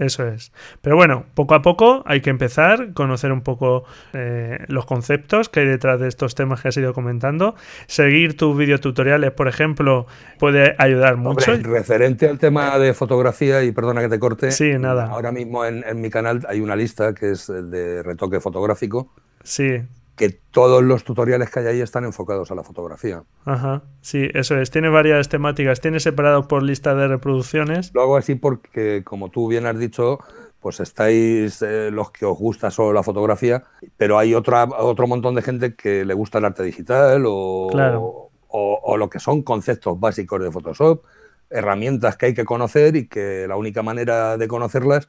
Eso 0.00 0.26
es. 0.26 0.50
Pero 0.80 0.96
bueno, 0.96 1.26
poco 1.34 1.54
a 1.54 1.60
poco 1.60 2.02
hay 2.06 2.22
que 2.22 2.30
empezar, 2.30 2.94
conocer 2.94 3.32
un 3.32 3.42
poco 3.42 3.84
eh, 4.14 4.64
los 4.66 4.86
conceptos 4.86 5.50
que 5.50 5.60
hay 5.60 5.66
detrás 5.66 6.00
de 6.00 6.08
estos 6.08 6.34
temas 6.34 6.62
que 6.62 6.68
has 6.68 6.76
ido 6.78 6.94
comentando. 6.94 7.54
Seguir 7.86 8.34
tus 8.34 8.56
videotutoriales, 8.56 9.30
por 9.32 9.46
ejemplo, 9.46 10.06
puede 10.38 10.74
ayudar 10.78 11.18
mucho. 11.18 11.54
referente 11.54 12.26
al 12.26 12.38
tema 12.38 12.78
de 12.78 12.94
fotografía, 12.94 13.62
y 13.62 13.72
perdona 13.72 14.00
que 14.00 14.08
te 14.08 14.18
corte. 14.18 14.50
Sí, 14.52 14.72
nada. 14.78 15.04
Ahora 15.04 15.32
mismo 15.32 15.66
en, 15.66 15.84
en 15.86 16.00
mi 16.00 16.08
canal 16.08 16.46
hay 16.48 16.60
una 16.60 16.76
lista 16.76 17.14
que 17.14 17.32
es 17.32 17.48
de 17.48 18.02
retoque 18.02 18.40
fotográfico. 18.40 19.12
Sí 19.42 19.82
que 20.16 20.30
todos 20.50 20.82
los 20.82 21.04
tutoriales 21.04 21.50
que 21.50 21.60
hay 21.60 21.66
ahí 21.66 21.80
están 21.80 22.04
enfocados 22.04 22.50
a 22.50 22.54
la 22.54 22.62
fotografía. 22.62 23.22
Ajá, 23.44 23.82
sí, 24.02 24.28
eso 24.34 24.58
es. 24.58 24.70
Tiene 24.70 24.88
varias 24.88 25.28
temáticas. 25.28 25.80
Tiene 25.80 26.00
separado 26.00 26.46
por 26.46 26.62
lista 26.62 26.94
de 26.94 27.08
reproducciones. 27.08 27.90
Lo 27.94 28.02
hago 28.02 28.16
así 28.16 28.34
porque, 28.34 29.02
como 29.04 29.30
tú 29.30 29.48
bien 29.48 29.66
has 29.66 29.78
dicho, 29.78 30.18
pues 30.60 30.80
estáis 30.80 31.62
eh, 31.62 31.90
los 31.90 32.10
que 32.10 32.26
os 32.26 32.38
gusta 32.38 32.70
solo 32.70 32.92
la 32.92 33.02
fotografía, 33.02 33.64
pero 33.96 34.18
hay 34.18 34.34
otra, 34.34 34.64
otro 34.64 35.06
montón 35.06 35.34
de 35.34 35.42
gente 35.42 35.74
que 35.74 36.04
le 36.04 36.14
gusta 36.14 36.38
el 36.38 36.44
arte 36.44 36.62
digital 36.62 37.24
o, 37.26 38.30
o, 38.48 38.96
lo 38.96 39.08
que 39.08 39.20
son 39.20 39.42
conceptos 39.42 39.98
básicos 39.98 40.42
de 40.42 40.50
Photoshop, 40.50 41.04
herramientas 41.48 42.16
que 42.16 42.26
hay 42.26 42.34
que 42.34 42.44
conocer 42.44 42.96
y 42.96 43.08
que 43.08 43.46
la 43.48 43.56
única 43.56 43.82
manera 43.82 44.36
de 44.36 44.48
conocerlas 44.48 45.08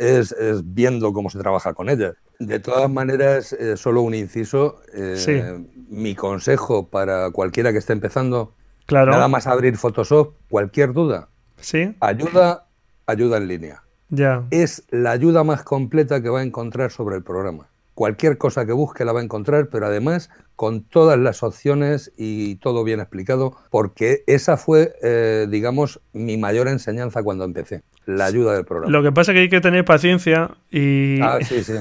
es, 0.00 0.34
viendo 0.64 1.12
cómo 1.12 1.30
se 1.30 1.38
trabaja 1.38 1.74
con 1.74 1.88
ellas. 1.88 2.14
De 2.38 2.58
todas 2.58 2.90
maneras, 2.90 3.52
eh, 3.52 3.76
solo 3.76 4.00
un 4.02 4.14
inciso. 4.14 4.80
Eh, 4.94 5.62
mi 5.90 6.14
consejo 6.14 6.88
para 6.88 7.30
cualquiera 7.30 7.72
que 7.72 7.78
esté 7.78 7.92
empezando, 7.92 8.54
claro. 8.86 9.12
nada 9.12 9.28
más 9.28 9.46
abrir 9.46 9.76
Photoshop, 9.76 10.34
cualquier 10.48 10.92
duda, 10.92 11.28
¿Sí? 11.60 11.94
ayuda, 12.00 12.66
ayuda 13.06 13.36
en 13.36 13.48
línea. 13.48 13.82
Ya. 14.08 14.44
Es 14.50 14.84
la 14.90 15.10
ayuda 15.10 15.44
más 15.44 15.62
completa 15.62 16.22
que 16.22 16.30
va 16.30 16.40
a 16.40 16.42
encontrar 16.42 16.90
sobre 16.90 17.16
el 17.16 17.22
programa. 17.22 17.68
Cualquier 17.94 18.38
cosa 18.38 18.64
que 18.64 18.72
busque 18.72 19.04
la 19.04 19.12
va 19.12 19.20
a 19.20 19.22
encontrar, 19.22 19.68
pero 19.68 19.86
además 19.86 20.30
con 20.56 20.84
todas 20.84 21.18
las 21.18 21.42
opciones 21.42 22.12
y 22.16 22.56
todo 22.56 22.84
bien 22.84 23.00
explicado, 23.00 23.56
porque 23.70 24.24
esa 24.26 24.56
fue, 24.56 24.94
eh, 25.02 25.46
digamos, 25.50 26.00
mi 26.12 26.38
mayor 26.38 26.68
enseñanza 26.68 27.22
cuando 27.22 27.44
empecé 27.44 27.82
la 28.16 28.26
ayuda 28.26 28.54
del 28.54 28.64
programa. 28.64 28.90
Lo 28.90 29.02
que 29.02 29.12
pasa 29.12 29.32
es 29.32 29.36
que 29.36 29.40
hay 29.42 29.48
que 29.48 29.60
tener 29.60 29.84
paciencia 29.84 30.50
y... 30.70 31.20
Ah, 31.20 31.38
sí, 31.42 31.62
sí. 31.62 31.74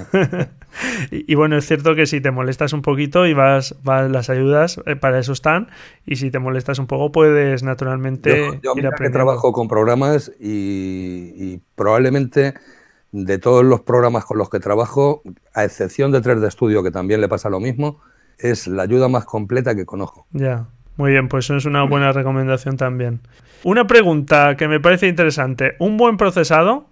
y, 1.12 1.36
bueno, 1.36 1.58
es 1.58 1.66
cierto 1.66 1.96
que 1.96 2.06
si 2.06 2.22
te 2.22 2.32
molestas 2.32 2.74
un 2.74 2.82
poquito 2.82 3.26
y 3.26 3.34
vas, 3.34 3.76
vas 3.84 4.10
las 4.10 4.30
ayudas, 4.30 4.80
eh, 4.86 4.96
para 4.96 5.20
eso 5.20 5.34
están, 5.34 5.70
y 6.06 6.18
si 6.18 6.32
te 6.32 6.40
molestas 6.40 6.80
un 6.80 6.88
poco 6.88 7.12
puedes 7.12 7.64
naturalmente 7.64 8.60
yo, 8.62 8.76
yo 8.76 8.92
que 8.92 9.10
trabajo 9.10 9.52
con 9.52 9.68
programas 9.68 10.32
y, 10.40 11.60
probablemente 11.76 12.54
de 13.12 13.38
todos 13.40 13.66
los 13.66 13.82
programas 13.82 14.26
con 14.26 14.38
los 14.38 14.50
que 14.50 14.60
trabajo, 14.60 15.24
a 15.54 15.64
excepción 15.64 16.12
de 16.12 16.22
3 16.22 16.42
de 16.42 16.48
estudio, 16.48 16.84
que 16.84 16.92
también 16.92 17.22
le 17.22 17.28
pasa 17.28 17.50
lo 17.50 17.60
mismo, 17.60 18.00
es 18.38 18.68
la 18.68 18.84
ayuda 18.84 19.08
más 19.08 19.26
completa 19.26 19.76
que 19.76 19.86
conozco. 19.86 20.28
Ya, 20.32 20.68
muy 20.96 21.12
bien, 21.12 21.28
pues 21.28 21.46
eso 21.46 21.56
es 21.56 21.66
una 21.66 21.84
buena 21.84 22.12
recomendación 22.12 22.78
también. 22.78 23.22
Una 23.64 23.88
pregunta 23.88 24.56
que 24.58 24.68
me 24.68 24.80
parece 24.80 25.08
interesante. 25.08 25.76
¿Un 25.80 25.98
buen 25.98 26.18
procesado 26.18 26.88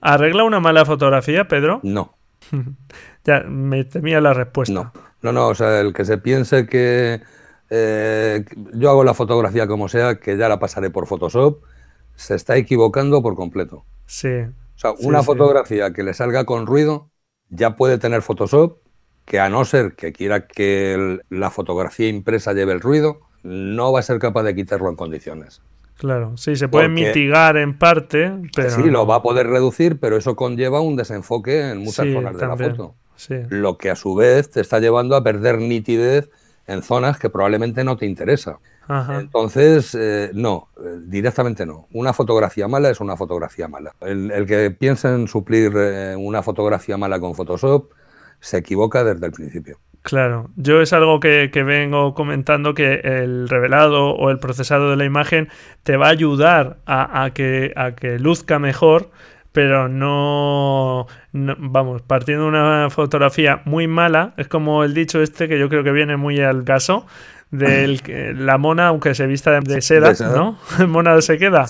arregla 0.00 0.44
una 0.44 0.60
mala 0.60 0.84
fotografía, 0.84 1.48
Pedro? 1.48 1.80
No. 1.82 2.16
ya, 3.24 3.40
me 3.40 3.84
temía 3.84 4.20
la 4.20 4.34
respuesta. 4.34 4.74
No, 4.74 4.92
no, 5.22 5.32
no, 5.32 5.48
o 5.48 5.54
sea, 5.54 5.80
el 5.80 5.92
que 5.92 6.04
se 6.04 6.18
piense 6.18 6.66
que 6.66 7.20
eh, 7.70 8.44
yo 8.74 8.90
hago 8.90 9.04
la 9.04 9.14
fotografía 9.14 9.66
como 9.66 9.88
sea, 9.88 10.16
que 10.16 10.36
ya 10.36 10.48
la 10.48 10.58
pasaré 10.58 10.90
por 10.90 11.06
Photoshop, 11.06 11.62
se 12.14 12.34
está 12.34 12.56
equivocando 12.56 13.22
por 13.22 13.34
completo. 13.34 13.84
Sí. 14.06 14.28
O 14.28 14.78
sea, 14.78 14.92
una 15.00 15.22
fotografía 15.22 15.92
que 15.92 16.02
le 16.02 16.14
salga 16.14 16.44
con 16.44 16.66
ruido 16.66 17.10
ya 17.48 17.76
puede 17.76 17.98
tener 17.98 18.22
Photoshop, 18.22 18.78
que 19.24 19.38
a 19.38 19.48
no 19.48 19.64
ser 19.64 19.94
que 19.94 20.12
quiera 20.12 20.46
que 20.46 21.20
la 21.30 21.50
fotografía 21.50 22.08
impresa 22.08 22.52
lleve 22.52 22.72
el 22.72 22.80
ruido, 22.80 23.20
no 23.42 23.92
va 23.92 24.00
a 24.00 24.02
ser 24.02 24.18
capaz 24.18 24.42
de 24.42 24.54
quitarlo 24.54 24.88
en 24.88 24.96
condiciones. 24.96 25.62
Claro, 25.96 26.36
sí, 26.36 26.56
se 26.56 26.68
puede 26.68 26.88
mitigar 26.88 27.56
en 27.56 27.78
parte, 27.78 28.32
pero... 28.54 28.70
Sí, 28.70 28.82
lo 28.84 29.06
va 29.06 29.16
a 29.16 29.22
poder 29.22 29.46
reducir, 29.46 30.00
pero 30.00 30.16
eso 30.16 30.34
conlleva 30.34 30.80
un 30.80 30.96
desenfoque 30.96 31.70
en 31.70 31.78
muchas 31.78 32.06
zonas 32.12 32.36
de 32.36 32.46
la 32.46 32.56
foto. 32.56 32.94
Lo 33.48 33.78
que 33.78 33.90
a 33.90 33.96
su 33.96 34.14
vez 34.14 34.50
te 34.50 34.60
está 34.60 34.80
llevando 34.80 35.14
a 35.14 35.22
perder 35.22 35.58
nitidez 35.58 36.30
en 36.66 36.82
zonas 36.82 37.18
que 37.18 37.30
probablemente 37.30 37.84
no 37.84 37.96
te 37.96 38.06
interesa. 38.06 38.58
Entonces, 38.88 39.94
eh, 39.94 40.30
no, 40.34 40.68
eh, 40.76 40.98
directamente 41.04 41.64
no. 41.64 41.86
Una 41.92 42.12
fotografía 42.12 42.68
mala 42.68 42.90
es 42.90 43.00
una 43.00 43.16
fotografía 43.16 43.68
mala. 43.68 43.94
El, 44.00 44.44
que 44.46 44.70
piensa 44.70 45.14
en 45.14 45.28
suplir 45.28 45.72
eh, 45.76 46.14
una 46.16 46.42
fotografía 46.42 46.96
mala 46.96 47.20
con 47.20 47.34
Photoshop 47.34 47.90
se 48.40 48.58
equivoca 48.58 49.04
desde 49.04 49.24
el 49.24 49.32
principio. 49.32 49.78
Claro, 50.02 50.50
yo 50.56 50.82
es 50.82 50.92
algo 50.92 51.20
que, 51.20 51.48
vengo 51.64 52.12
comentando 52.14 52.74
que 52.74 53.00
el 53.04 53.48
revelado 53.48 54.10
o 54.10 54.30
el 54.30 54.38
procesado 54.38 54.90
de 54.90 54.96
la 54.96 55.04
imagen 55.04 55.48
te 55.84 55.96
va 55.96 56.06
a 56.08 56.10
ayudar 56.10 56.78
a, 56.86 57.30
que, 57.32 57.72
a 57.76 57.92
que 57.92 58.18
luzca 58.18 58.58
mejor, 58.58 59.10
pero 59.52 59.88
no, 59.88 61.06
vamos, 61.32 62.02
partiendo 62.02 62.44
de 62.44 62.48
una 62.48 62.90
fotografía 62.90 63.62
muy 63.64 63.86
mala, 63.86 64.34
es 64.38 64.48
como 64.48 64.82
el 64.82 64.92
dicho 64.92 65.22
este 65.22 65.46
que 65.46 65.58
yo 65.58 65.68
creo 65.68 65.84
que 65.84 65.92
viene 65.92 66.16
muy 66.16 66.40
al 66.40 66.64
caso, 66.64 67.06
de 67.52 68.34
la 68.36 68.58
mona, 68.58 68.88
aunque 68.88 69.14
se 69.14 69.28
vista 69.28 69.60
de, 69.60 69.80
seda, 69.82 70.14
¿no? 70.34 70.58
mona 70.88 71.20
se 71.22 71.38
queda. 71.38 71.66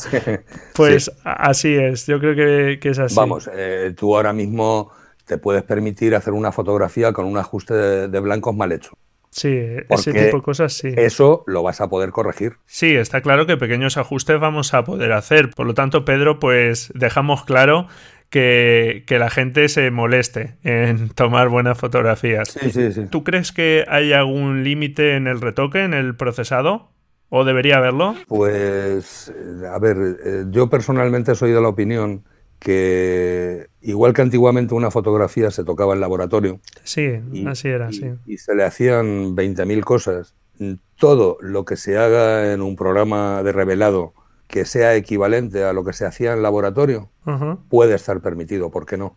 Pues 0.74 1.12
así 1.22 1.74
es, 1.74 2.06
yo 2.06 2.18
creo 2.18 2.34
que, 2.34 2.88
es 2.88 2.98
así. 2.98 3.14
Vamos, 3.14 3.50
eh, 3.52 3.92
tú 3.94 4.16
ahora 4.16 4.32
mismo 4.32 4.90
te 5.32 5.38
puedes 5.38 5.62
permitir 5.62 6.14
hacer 6.14 6.34
una 6.34 6.52
fotografía 6.52 7.14
con 7.14 7.24
un 7.24 7.38
ajuste 7.38 7.72
de, 7.72 8.20
blancos 8.20 8.54
mal 8.54 8.70
hecho. 8.70 8.98
Sí, 9.30 9.48
ese 9.88 10.12
tipo 10.12 10.36
de 10.36 10.42
cosas 10.42 10.74
sí. 10.74 10.92
Eso 10.94 11.42
lo 11.46 11.62
vas 11.62 11.80
a 11.80 11.88
poder 11.88 12.10
corregir. 12.10 12.56
Sí, 12.66 12.94
está 12.94 13.22
claro 13.22 13.46
que 13.46 13.56
pequeños 13.56 13.96
ajustes 13.96 14.38
vamos 14.38 14.74
a 14.74 14.84
poder 14.84 15.12
hacer. 15.12 15.48
Por 15.48 15.66
lo 15.66 15.72
tanto, 15.72 16.04
Pedro, 16.04 16.38
pues 16.38 16.92
dejamos 16.94 17.44
claro 17.44 17.86
que, 18.28 19.04
la 19.08 19.30
gente 19.30 19.70
se 19.70 19.90
moleste 19.90 20.56
en 20.64 21.08
tomar 21.14 21.48
buenas 21.48 21.78
fotografías. 21.78 22.48
Sí, 22.48 22.70
sí, 22.70 22.92
sí. 22.92 23.06
¿Tú 23.08 23.24
crees 23.24 23.52
que 23.52 23.86
hay 23.88 24.12
algún 24.12 24.64
límite 24.64 25.16
en 25.16 25.26
el 25.26 25.40
retoque, 25.40 25.82
en 25.82 25.94
el 25.94 26.14
procesado? 26.14 26.90
¿O 27.30 27.44
debería 27.44 27.78
haberlo? 27.78 28.14
Pues, 28.28 29.32
a 29.72 29.78
ver, 29.78 29.96
eh, 30.22 30.44
yo 30.50 30.68
personalmente 30.68 31.34
soy 31.34 31.52
de 31.52 31.60
la 31.62 31.68
opinión 31.68 32.22
que 32.62 33.66
igual 33.80 34.12
que 34.12 34.22
antiguamente 34.22 34.74
una 34.74 34.92
fotografía 34.92 35.50
se 35.50 35.64
tocaba 35.64 35.94
en 35.94 36.00
laboratorio. 36.00 36.60
Sí, 36.84 37.20
así 37.44 37.68
era, 37.68 37.90
y, 37.90 37.94
sí. 37.94 38.06
Y 38.24 38.38
se 38.38 38.54
le 38.54 38.62
hacían 38.62 39.34
20.000 39.34 39.82
cosas. 39.82 40.36
Todo 40.96 41.38
lo 41.40 41.64
que 41.64 41.76
se 41.76 41.98
haga 41.98 42.52
en 42.52 42.62
un 42.62 42.76
programa 42.76 43.42
de 43.42 43.50
revelado 43.50 44.14
que 44.46 44.64
sea 44.64 44.94
equivalente 44.94 45.64
a 45.64 45.72
lo 45.72 45.82
que 45.82 45.92
se 45.92 46.06
hacía 46.06 46.34
en 46.34 46.42
laboratorio 46.42 47.10
puede 47.68 47.96
estar 47.96 48.20
permitido, 48.20 48.70
¿por 48.70 48.86
qué 48.86 48.96
no? 48.96 49.16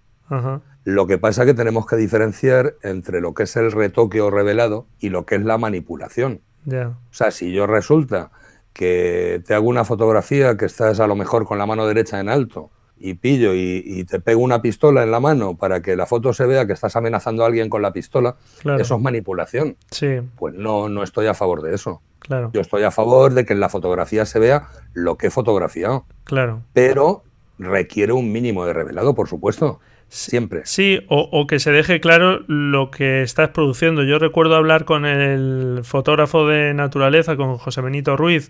Lo 0.83 1.05
que 1.05 1.19
pasa 1.19 1.43
es 1.43 1.47
que 1.47 1.53
tenemos 1.53 1.85
que 1.85 1.97
diferenciar 1.97 2.73
entre 2.81 3.21
lo 3.21 3.35
que 3.35 3.43
es 3.43 3.55
el 3.57 3.71
retoque 3.71 4.21
o 4.21 4.31
revelado 4.31 4.87
y 4.97 5.09
lo 5.09 5.27
que 5.27 5.35
es 5.35 5.43
la 5.43 5.59
manipulación. 5.59 6.41
O 6.67 7.13
sea, 7.13 7.29
si 7.29 7.53
yo 7.53 7.67
resulta 7.67 8.31
que 8.73 9.43
te 9.45 9.53
hago 9.53 9.69
una 9.69 9.85
fotografía 9.85 10.57
que 10.57 10.65
estás 10.65 10.99
a 10.99 11.05
lo 11.05 11.15
mejor 11.15 11.45
con 11.45 11.59
la 11.59 11.67
mano 11.67 11.85
derecha 11.85 12.19
en 12.19 12.27
alto 12.27 12.71
y 12.97 13.15
pillo 13.15 13.53
y, 13.53 14.03
te 14.05 14.19
pego 14.19 14.41
una 14.41 14.61
pistola 14.61 15.03
en 15.03 15.11
la 15.11 15.19
mano 15.19 15.55
para 15.57 15.81
que 15.81 15.95
la 15.95 16.05
foto 16.05 16.33
se 16.33 16.45
vea 16.45 16.65
que 16.65 16.73
estás 16.73 16.95
amenazando 16.95 17.43
a 17.43 17.47
alguien 17.47 17.69
con 17.69 17.81
la 17.81 17.91
pistola, 17.91 18.35
eso 18.79 18.95
es 18.95 19.01
manipulación. 19.01 19.77
Sí. 19.91 20.21
Pues 20.37 20.53
no, 20.53 20.89
no 20.89 21.03
estoy 21.03 21.27
a 21.27 21.33
favor 21.33 21.61
de 21.61 21.75
eso. 21.75 22.01
Claro. 22.19 22.49
Yo 22.53 22.61
estoy 22.61 22.83
a 22.83 22.91
favor 22.91 23.33
de 23.33 23.45
que 23.45 23.53
en 23.53 23.59
la 23.59 23.69
fotografía 23.69 24.25
se 24.25 24.39
vea 24.39 24.69
lo 24.93 25.17
que 25.17 25.27
he 25.27 25.29
fotografiado. 25.29 26.05
Claro. 26.23 26.61
Pero 26.73 27.23
requiere 27.59 28.13
un 28.13 28.31
mínimo 28.31 28.65
de 28.65 28.73
revelado, 28.73 29.13
por 29.13 29.27
supuesto. 29.27 29.79
Siempre. 30.07 30.61
Sí, 30.65 31.01
o, 31.09 31.47
que 31.47 31.59
se 31.59 31.71
deje 31.71 31.99
claro 31.99 32.41
lo 32.47 32.89
que 32.89 33.21
estás 33.21 33.49
produciendo. 33.49 34.03
Yo 34.03 34.19
recuerdo 34.19 34.55
hablar 34.55 34.85
con 34.85 35.05
el 35.05 35.81
fotógrafo 35.83 36.47
de 36.47 36.73
naturaleza, 36.73 37.35
con 37.35 37.57
José 37.57 37.81
Benito 37.81 38.15
Ruiz, 38.15 38.49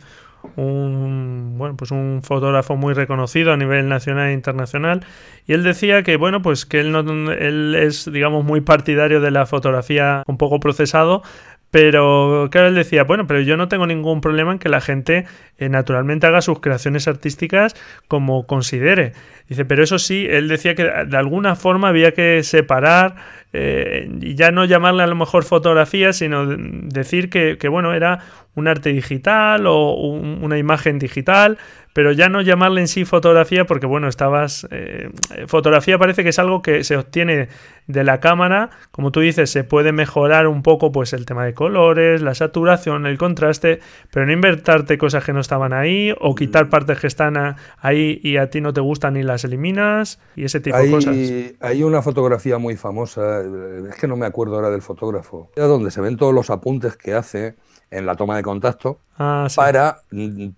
un 0.56 1.56
bueno 1.58 1.76
pues 1.76 1.92
un 1.92 2.22
fotógrafo 2.24 2.76
muy 2.76 2.94
reconocido 2.94 3.52
a 3.52 3.58
nivel 3.58 3.90
nacional 3.90 4.30
e 4.30 4.34
internacional 4.34 5.04
y 5.48 5.54
él 5.54 5.64
decía 5.64 6.04
que 6.04 6.18
bueno 6.18 6.44
pues 6.44 6.68
que 6.68 6.80
él 6.80 6.92
no 6.92 7.32
él 7.32 7.76
es 7.76 8.12
digamos 8.12 8.46
muy 8.46 8.62
partidario 8.62 9.22
de 9.22 9.32
la 9.32 9.48
fotografía 9.48 10.24
un 10.28 10.38
poco 10.38 10.60
procesado 10.60 11.24
pero 11.76 12.48
claro, 12.52 12.70
él 12.70 12.76
decía, 12.76 13.04
bueno, 13.04 13.28
pero 13.28 13.42
yo 13.42 13.58
no 13.58 13.68
tengo 13.68 13.86
ningún 13.86 14.22
problema 14.22 14.54
en 14.54 14.60
que 14.60 14.70
la 14.70 14.80
gente 14.80 15.26
eh, 15.58 15.68
naturalmente 15.68 16.26
haga 16.26 16.40
sus 16.40 16.62
creaciones 16.62 17.06
artísticas 17.10 17.76
como 18.08 18.48
considere. 18.48 19.12
Dice, 19.50 19.66
pero 19.66 19.84
eso 19.84 20.00
sí, 20.00 20.26
él 20.30 20.48
decía 20.48 20.74
que 20.74 20.84
de 20.84 21.18
alguna 21.18 21.58
forma 21.58 21.90
había 21.90 22.14
que 22.14 22.44
separar 22.44 23.16
eh, 23.58 24.10
y 24.22 24.36
ya 24.36 24.52
no 24.52 24.66
llamarle 24.66 25.04
a 25.04 25.08
lo 25.08 25.16
mejor 25.16 25.46
fotografía, 25.46 26.12
sino 26.12 26.46
decir 26.46 27.30
que, 27.30 27.58
que 27.58 27.70
bueno, 27.70 27.94
era 27.94 28.20
un 28.56 28.68
arte 28.68 28.92
digital 28.92 29.66
o 29.68 29.94
una 29.94 30.58
imagen 30.58 31.00
digital, 31.00 31.58
pero 31.94 32.12
ya 32.12 32.28
no 32.28 32.42
llamarle 32.42 32.82
en 32.82 32.90
sí 32.90 33.06
fotografía 33.06 33.64
porque 33.66 33.86
bueno, 33.86 34.10
estabas... 34.10 34.68
Eh, 34.72 35.12
fotografía 35.48 35.98
parece 35.98 36.24
que 36.24 36.30
es 36.30 36.40
algo 36.40 36.62
que 36.62 36.84
se 36.84 36.98
obtiene 36.98 37.48
de 37.88 38.04
la 38.04 38.20
cámara, 38.20 38.72
como 38.92 39.12
tú 39.12 39.20
dices, 39.20 39.50
se 39.50 39.64
puede 39.64 39.92
mejorar 39.92 40.48
un 40.48 40.64
poco 40.64 40.92
pues 40.92 41.14
el 41.14 41.26
tema 41.26 41.46
de 41.46 41.54
colores, 41.54 42.22
la 42.22 42.34
saturación, 42.34 43.06
el 43.06 43.18
contraste, 43.18 43.80
pero 44.12 44.26
no 44.26 44.34
invertarte 44.34 44.98
cosas 44.98 45.24
que 45.24 45.34
no 45.34 45.40
estaban 45.40 45.72
ahí 45.72 46.14
o 46.20 46.36
quitar 46.36 46.66
mm. 46.66 46.70
partes 46.70 47.00
que 47.00 47.08
están 47.08 47.56
ahí 47.80 48.20
y 48.24 48.38
a 48.38 48.50
ti 48.50 48.60
no 48.60 48.74
te 48.74 48.82
gustan 48.82 49.16
y 49.18 49.24
las 49.24 49.44
eliminas 49.44 50.20
y 50.36 50.46
ese 50.46 50.60
tipo 50.60 50.78
de 50.78 50.92
cosas. 50.92 51.16
Hay 51.62 51.84
una 51.84 52.02
fotografía 52.02 52.58
muy 52.58 52.76
famosa, 52.76 53.44
es 53.90 53.96
que 53.96 54.08
no 54.08 54.16
me 54.16 54.26
acuerdo 54.26 54.56
ahora 54.56 54.70
del 54.70 54.82
fotógrafo, 54.82 55.50
donde 55.56 55.92
se 55.92 56.02
ven 56.02 56.18
todos 56.18 56.34
los 56.34 56.50
apuntes 56.50 56.98
que 56.98 57.14
hace 57.14 57.56
en 57.92 58.06
la 58.06 58.16
toma 58.16 58.36
de 58.36 58.44
contacto 58.44 59.00
ah, 59.18 59.48
para, 59.56 60.02
mm, 60.12 60.50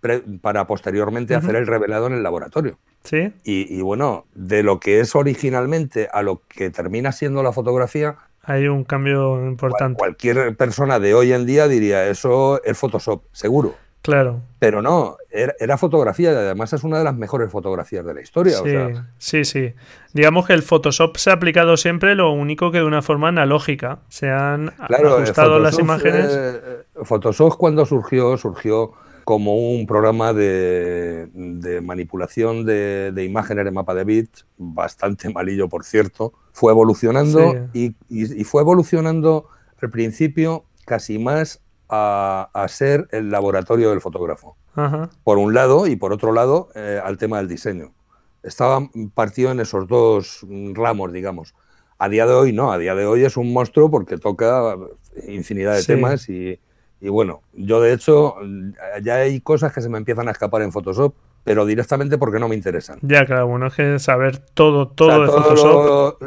para 0.41 0.67
posteriormente 0.67 1.35
hacer 1.35 1.55
el 1.55 1.67
revelado 1.67 2.07
en 2.07 2.13
el 2.13 2.23
laboratorio. 2.23 2.77
¿Sí? 3.03 3.31
Y, 3.43 3.81
bueno, 3.81 4.25
de 4.35 4.63
lo 4.63 4.81
que 4.81 4.99
es 4.99 5.15
originalmente 5.15 6.09
a 6.11 6.21
lo 6.23 6.41
que 6.49 6.69
termina 6.69 7.13
siendo 7.13 7.41
la 7.41 7.53
fotografía. 7.53 8.17
Hay 8.43 8.67
un 8.67 8.83
cambio 8.83 9.45
importante. 9.45 9.97
Cualquier 9.97 10.57
persona 10.57 10.99
de 10.99 11.13
hoy 11.13 11.31
en 11.31 11.45
día 11.45 11.69
diría, 11.69 12.07
eso 12.07 12.61
es 12.63 12.77
Photoshop, 12.77 13.23
seguro. 13.31 13.75
Claro. 14.07 14.41
Pero 14.59 14.81
no, 14.81 15.17
era, 15.29 15.77
fotografía 15.77 16.31
y 16.31 16.35
además 16.35 16.71
es 16.71 16.81
una 16.85 16.99
de 16.99 17.03
las 17.03 17.13
mejores 17.13 17.51
fotografías 17.51 18.05
de 18.05 18.13
la 18.13 18.21
historia. 18.21 18.55
Sí, 18.63 19.01
sí, 19.17 19.43
sí. 19.43 19.73
Digamos 20.13 20.47
que 20.47 20.53
el 20.53 20.63
Photoshop 20.63 21.17
se 21.17 21.29
ha 21.29 21.33
aplicado 21.33 21.75
siempre, 21.75 22.15
lo 22.15 22.31
único 22.31 22.71
que 22.71 22.77
de 22.77 22.85
una 22.85 23.01
forma 23.01 23.27
analógica. 23.27 23.99
Se 24.07 24.29
han 24.29 24.71
ajustado 24.79 25.59
las 25.59 25.77
imágenes. 25.77 26.25
Eh, 26.31 26.83
Photoshop 27.03 27.57
cuando 27.57 27.85
surgió, 27.85 28.37
surgió 28.37 28.93
como 29.25 29.57
un 29.57 29.85
programa 29.85 30.31
de, 30.31 31.27
manipulación 31.83 32.65
de, 32.65 33.25
imágenes 33.27 33.67
en 33.67 33.73
mapa 33.73 33.93
de 33.93 34.05
bits, 34.05 34.45
bastante 34.57 35.29
malillo 35.33 35.67
por 35.67 35.83
cierto. 35.83 36.31
Fue 36.53 36.71
evolucionando 36.71 37.67
y, 37.73 37.93
y 38.07 38.43
fue 38.45 38.61
evolucionando 38.61 39.49
al 39.81 39.89
principio 39.89 40.63
casi 40.85 41.19
más 41.19 41.59
a, 41.89 42.65
ser 42.69 43.07
el 43.11 43.29
laboratorio 43.29 43.89
del 43.89 44.01
fotógrafo. 44.01 44.57
Por 45.23 45.39
un 45.39 45.53
lado 45.53 45.87
y 45.87 45.95
por 45.95 46.13
otro 46.13 46.31
lado 46.33 46.69
eh, 46.75 47.01
al 47.03 47.17
tema 47.17 47.37
del 47.37 47.47
diseño. 47.47 47.93
Estaba 48.43 48.87
partido 49.15 49.51
en 49.51 49.59
esos 49.59 49.87
dos 49.87 50.45
ramos, 50.73 51.11
digamos. 51.11 51.55
A 51.97 52.09
día 52.09 52.27
de 52.27 52.33
hoy 52.33 52.53
no, 52.53 52.71
a 52.71 52.77
día 52.77 52.93
de 52.93 53.05
hoy 53.05 53.25
es 53.25 53.37
un 53.37 53.51
monstruo 53.51 53.89
porque 53.89 54.17
toca 54.17 54.75
infinidad 55.27 55.75
de 55.75 55.83
temas 55.83 56.29
y, 56.29 56.59
bueno, 57.01 57.41
yo 57.53 57.81
de 57.81 57.93
hecho 57.93 58.35
ya 59.01 59.15
hay 59.15 59.41
cosas 59.41 59.73
que 59.73 59.81
se 59.81 59.89
me 59.89 59.97
empiezan 59.97 60.27
a 60.27 60.31
escapar 60.31 60.61
en 60.61 60.71
Photoshop, 60.71 61.15
pero 61.43 61.65
directamente 61.65 62.19
porque 62.19 62.39
no 62.39 62.47
me 62.47 62.55
interesan. 62.55 62.99
Ya, 63.01 63.25
claro, 63.25 63.47
bueno, 63.47 63.67
es 63.67 63.73
que 63.73 63.97
saber 63.97 64.37
todo, 64.37 64.89
todo 64.89 65.23
de 65.23 65.27
Photoshop. 65.27 66.19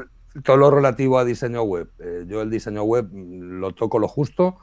todo 0.42 0.56
lo 0.56 0.70
relativo 0.72 1.20
a 1.20 1.24
diseño 1.24 1.62
web. 1.62 1.88
Eh, 2.00 2.24
yo 2.26 2.42
el 2.42 2.50
diseño 2.50 2.82
web 2.82 3.08
lo 3.12 3.72
toco 3.72 4.00
lo 4.00 4.08
justo 4.08 4.56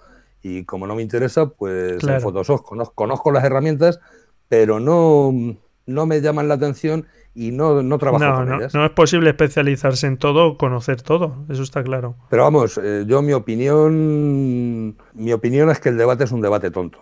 y 0.48 0.64
como 0.64 0.88
no 0.88 0.96
me 0.96 1.02
interesa, 1.02 1.50
pues 1.50 2.04
en 2.04 2.22
Photoshop 2.22 2.64
conozco, 2.94 3.32
las 3.32 3.44
herramientas, 3.44 4.00
pero 4.48 4.80
no, 4.80 5.34
no 5.86 6.06
me 6.06 6.22
llaman 6.22 6.48
la 6.48 6.56
atención 6.56 7.06
y 7.36 7.52
no, 7.52 7.84
no 7.84 7.98
trabajo 7.98 8.26
no, 8.26 8.36
con 8.36 8.50
no, 8.50 8.56
ellas. 8.58 8.74
No 8.74 8.86
es 8.86 8.92
posible 8.92 9.30
especializarse 9.30 10.08
en 10.08 10.18
todo, 10.18 10.58
conocer 10.58 11.02
todo, 11.02 11.46
eso 11.50 11.64
está 11.64 11.84
claro. 11.84 12.16
Pero 12.30 12.44
vamos, 12.44 12.80
eh, 12.82 13.04
yo 13.08 13.22
mi 13.22 13.34
opinión, 13.34 14.98
mi 15.14 15.34
opinión 15.34 15.70
es 15.70 15.80
que 15.80 15.90
el 15.90 15.98
debate 15.98 16.24
es 16.24 16.32
un 16.32 16.42
debate 16.42 16.72
tonto. 16.72 17.02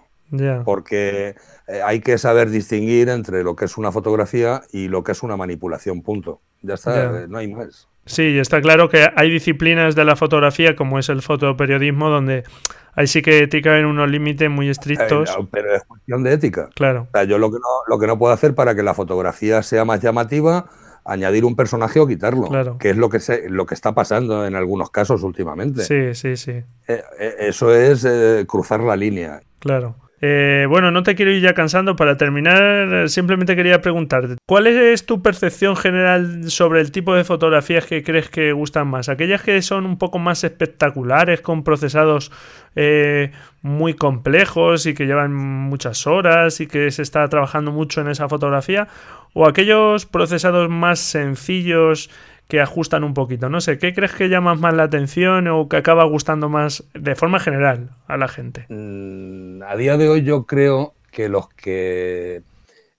Porque 0.65 1.35
eh, 1.67 1.81
hay 1.85 1.99
que 2.01 2.17
saber 2.17 2.49
distinguir 2.49 3.09
entre 3.09 3.43
lo 3.43 3.55
que 3.55 3.65
es 3.65 3.77
una 3.77 3.91
fotografía 3.91 4.63
y 4.71 4.87
lo 4.87 5.03
que 5.03 5.11
es 5.11 5.23
una 5.23 5.37
manipulación, 5.37 6.01
punto. 6.01 6.41
Ya 6.61 6.73
está, 6.73 7.23
eh, 7.23 7.27
no 7.29 7.37
hay 7.37 7.47
más. 7.53 7.87
Sí, 8.05 8.37
está 8.37 8.61
claro 8.61 8.89
que 8.89 9.07
hay 9.15 9.31
disciplinas 9.31 9.95
de 9.95 10.05
la 10.05 10.15
fotografía, 10.15 10.75
como 10.75 10.99
es 10.99 11.09
el 11.09 11.21
fotoperiodismo, 11.21 12.09
donde 12.09 12.43
ahí 12.95 13.07
sí 13.07 13.21
que 13.21 13.47
te 13.47 13.61
caben 13.61 13.85
unos 13.85 14.09
límites 14.09 14.49
muy 14.49 14.69
estrictos. 14.69 15.29
Eh, 15.29 15.47
pero 15.51 15.75
es 15.75 15.83
cuestión 15.83 16.23
de 16.23 16.33
ética. 16.33 16.69
Claro. 16.75 17.07
O 17.09 17.11
sea, 17.11 17.23
yo 17.23 17.37
lo 17.37 17.51
que, 17.51 17.59
no, 17.59 17.67
lo 17.87 17.99
que 17.99 18.07
no 18.07 18.17
puedo 18.17 18.33
hacer 18.33 18.55
para 18.55 18.75
que 18.75 18.83
la 18.83 18.93
fotografía 18.93 19.61
sea 19.63 19.85
más 19.85 20.01
llamativa, 20.01 20.69
añadir 21.03 21.45
un 21.45 21.55
personaje 21.55 21.99
o 21.99 22.07
quitarlo. 22.07 22.47
Claro. 22.47 22.77
Que 22.77 22.89
es 22.91 22.97
lo 22.97 23.09
que, 23.09 23.19
se, 23.19 23.49
lo 23.49 23.65
que 23.65 23.73
está 23.75 23.93
pasando 23.93 24.45
en 24.45 24.55
algunos 24.55 24.89
casos 24.89 25.23
últimamente. 25.23 25.83
Sí, 25.83 26.15
sí, 26.15 26.37
sí. 26.37 26.63
Eh, 26.87 27.03
eh, 27.19 27.35
eso 27.39 27.73
es 27.73 28.07
cruzar 28.47 28.81
la 28.81 28.95
línea. 28.95 29.41
Claro. 29.59 29.95
Eh, 30.21 30.65
bueno, 30.69 30.91
no 30.91 31.03
te 31.03 31.15
quiero 31.15 31.31
ir 31.31 31.41
ya 31.41 31.53
cansando. 31.53 31.95
Para 31.95 32.17
terminar, 32.17 33.09
simplemente 33.09 33.55
quería 33.55 33.81
preguntarte, 33.81 34.37
¿cuál 34.45 34.67
es 34.67 35.05
tu 35.05 35.21
percepción 35.21 35.75
general 35.75 36.49
sobre 36.49 36.81
el 36.81 36.91
tipo 36.91 37.15
de 37.15 37.23
fotografías 37.23 37.85
que 37.85 38.03
crees 38.03 38.29
que 38.29 38.53
gustan 38.53 38.87
más? 38.87 39.09
¿Aquellas 39.09 39.41
que 39.41 39.61
son 39.61 39.85
un 39.85 39.97
poco 39.97 40.19
más 40.19 40.43
espectaculares, 40.43 41.41
con 41.41 41.63
procesados 41.63 42.31
eh, 42.75 43.31
muy 43.61 43.93
complejos 43.93 44.85
y 44.85 44.93
que 44.93 45.05
llevan 45.05 45.33
muchas 45.33 46.07
horas 46.07 46.61
y 46.61 46.67
que 46.67 46.91
se 46.91 47.01
está 47.01 47.27
trabajando 47.27 47.71
mucho 47.71 48.01
en 48.01 48.07
esa 48.07 48.29
fotografía? 48.29 48.87
¿O 49.33 49.45
aquellos 49.45 50.05
procesados 50.05 50.69
más 50.69 50.99
sencillos? 50.99 52.09
Que 52.47 52.61
ajustan 52.61 53.03
un 53.03 53.13
poquito. 53.13 53.49
No 53.49 53.61
sé, 53.61 53.77
¿qué 53.77 53.93
crees 53.93 54.13
que 54.13 54.29
llama 54.29 54.55
más 54.55 54.73
la 54.73 54.83
atención 54.83 55.47
o 55.47 55.67
que 55.67 55.77
acaba 55.77 56.03
gustando 56.03 56.49
más 56.49 56.83
de 56.93 57.15
forma 57.15 57.39
general 57.39 57.91
a 58.07 58.17
la 58.17 58.27
gente? 58.27 58.65
Mm, 58.69 59.63
a 59.63 59.75
día 59.75 59.97
de 59.97 60.09
hoy 60.09 60.23
yo 60.23 60.45
creo 60.45 60.93
que 61.11 61.29
los 61.29 61.49
que 61.49 62.43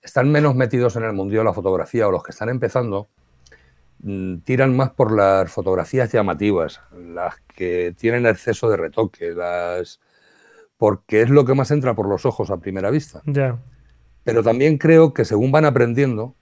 están 0.02 0.30
menos 0.30 0.54
metidos 0.54 0.96
en 0.96 1.04
el 1.04 1.12
mundo 1.12 1.36
de 1.36 1.44
la 1.44 1.52
fotografía 1.52 2.08
o 2.08 2.12
los 2.12 2.22
que 2.22 2.32
están 2.32 2.48
empezando 2.48 3.08
mm, 4.00 4.38
tiran 4.38 4.76
más 4.76 4.90
por 4.90 5.14
las 5.14 5.50
fotografías 5.50 6.10
llamativas, 6.10 6.80
las 6.96 7.36
que 7.54 7.94
tienen 7.96 8.26
exceso 8.26 8.68
de 8.68 8.76
retoque, 8.76 9.30
las 9.32 10.00
porque 10.78 11.22
es 11.22 11.30
lo 11.30 11.44
que 11.44 11.54
más 11.54 11.70
entra 11.70 11.94
por 11.94 12.08
los 12.08 12.26
ojos 12.26 12.50
a 12.50 12.58
primera 12.58 12.90
vista. 12.90 13.22
Ya. 13.24 13.58
Pero 14.24 14.42
también 14.42 14.76
creo 14.76 15.14
que 15.14 15.24
según 15.24 15.52
van 15.52 15.64
aprendiendo, 15.64 16.34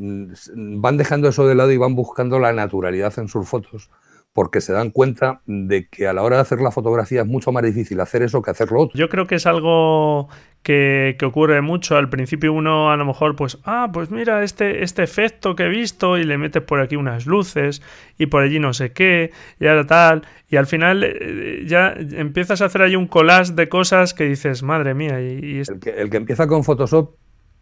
van 0.00 0.96
dejando 0.96 1.28
eso 1.28 1.46
de 1.46 1.54
lado 1.54 1.72
y 1.72 1.76
van 1.76 1.94
buscando 1.94 2.38
la 2.38 2.52
naturalidad 2.52 3.18
en 3.18 3.28
sus 3.28 3.48
fotos 3.48 3.90
porque 4.32 4.60
se 4.60 4.72
dan 4.72 4.90
cuenta 4.90 5.40
de 5.46 5.88
que 5.88 6.06
a 6.06 6.12
la 6.12 6.22
hora 6.22 6.36
de 6.36 6.42
hacer 6.42 6.60
la 6.60 6.70
fotografía 6.70 7.22
es 7.22 7.26
mucho 7.26 7.50
más 7.50 7.64
difícil 7.64 8.00
hacer 8.00 8.22
eso 8.22 8.42
que 8.42 8.50
hacerlo 8.50 8.82
otro. 8.82 8.98
Yo 8.98 9.08
creo 9.08 9.26
que 9.26 9.34
es 9.34 9.46
algo 9.46 10.28
que, 10.62 11.16
ocurre 11.24 11.60
mucho. 11.62 11.96
Al 11.96 12.08
principio 12.08 12.52
uno 12.52 12.92
a 12.92 12.96
lo 12.96 13.04
mejor 13.04 13.34
pues, 13.34 13.58
ah, 13.64 13.90
pues 13.92 14.10
mira 14.10 14.44
este, 14.44 14.84
este 14.84 15.02
efecto 15.02 15.56
que 15.56 15.64
he 15.64 15.68
visto 15.68 16.16
y 16.16 16.24
le 16.24 16.38
metes 16.38 16.62
por 16.62 16.80
aquí 16.80 16.94
unas 16.94 17.26
luces 17.26 17.82
y 18.18 18.26
por 18.26 18.42
allí 18.42 18.60
no 18.60 18.72
sé 18.72 18.92
qué 18.92 19.32
y 19.58 19.66
ahora 19.66 19.86
tal. 19.86 20.22
Y 20.48 20.56
al 20.56 20.66
final 20.66 21.02
eh, 21.02 21.64
ya 21.66 21.92
empiezas 21.98 22.62
a 22.62 22.66
hacer 22.66 22.82
ahí 22.82 22.94
un 22.94 23.08
collage 23.08 23.52
de 23.52 23.68
cosas 23.68 24.14
que 24.14 24.24
dices, 24.24 24.62
madre 24.62 24.94
mía. 24.94 25.20
Y, 25.20 25.58
el, 25.58 25.80
que, 25.80 25.90
el, 25.90 26.08
que, 26.08 26.16
empieza 26.18 26.46
con 26.46 26.62
Photoshop, 26.62 27.16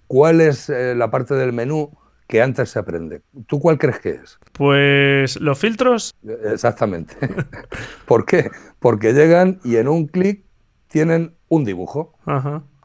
¿cuál 0.06 0.42
es 0.42 0.68
eh, 0.68 0.94
la 0.94 1.10
parte 1.10 1.34
del 1.34 1.54
menú? 1.54 1.90
Que 2.28 2.42
antes 2.42 2.70
se 2.70 2.78
aprende. 2.78 3.22
¿Tú 3.46 3.58
cuál 3.58 3.78
crees 3.78 3.98
que 3.98 4.10
es? 4.10 4.38
Pues 4.52 5.40
los 5.40 5.58
filtros. 5.58 6.14
Exactamente. 6.52 7.16
¿Por 8.06 8.26
qué? 8.26 8.50
Porque 8.78 9.14
llegan 9.14 9.58
y 9.64 9.76
en 9.76 9.88
un 9.88 10.06
clic 10.06 10.44
tienen 10.88 11.34
un 11.48 11.64
dibujo. 11.64 12.14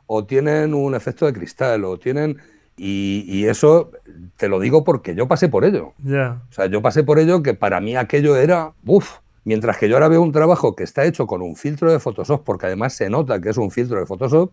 O 0.07 0.25
tienen 0.25 0.73
un 0.73 0.95
efecto 0.95 1.25
de 1.25 1.33
cristal, 1.33 1.83
o 1.83 1.99
tienen. 1.99 2.37
Y, 2.77 3.45
eso 3.45 3.91
te 4.37 4.47
lo 4.47 4.59
digo 4.59 4.83
porque 4.83 5.13
yo 5.13 5.27
pasé 5.27 5.49
por 5.49 5.65
ello. 5.65 5.93
Ya. 5.99 6.41
O 6.49 6.53
sea, 6.53 6.65
yo 6.67 6.81
pasé 6.81 7.03
por 7.03 7.19
ello 7.19 7.43
que 7.43 7.53
para 7.53 7.81
mí 7.81 7.95
aquello 7.97 8.37
era. 8.37 8.71
Uf, 8.85 9.19
Mientras 9.45 9.77
que 9.77 9.89
yo 9.89 9.95
ahora 9.95 10.07
veo 10.07 10.21
un 10.21 10.31
trabajo 10.31 10.75
que 10.75 10.83
está 10.83 11.03
hecho 11.05 11.27
con 11.27 11.41
un 11.41 11.55
filtro 11.55 11.91
de 11.91 11.99
Photoshop, 11.99 12.43
porque 12.43 12.67
además 12.67 12.93
se 12.93 13.09
nota 13.09 13.41
que 13.41 13.49
es 13.49 13.57
un 13.57 13.71
filtro 13.71 13.99
de 13.99 14.05
Photoshop, 14.05 14.51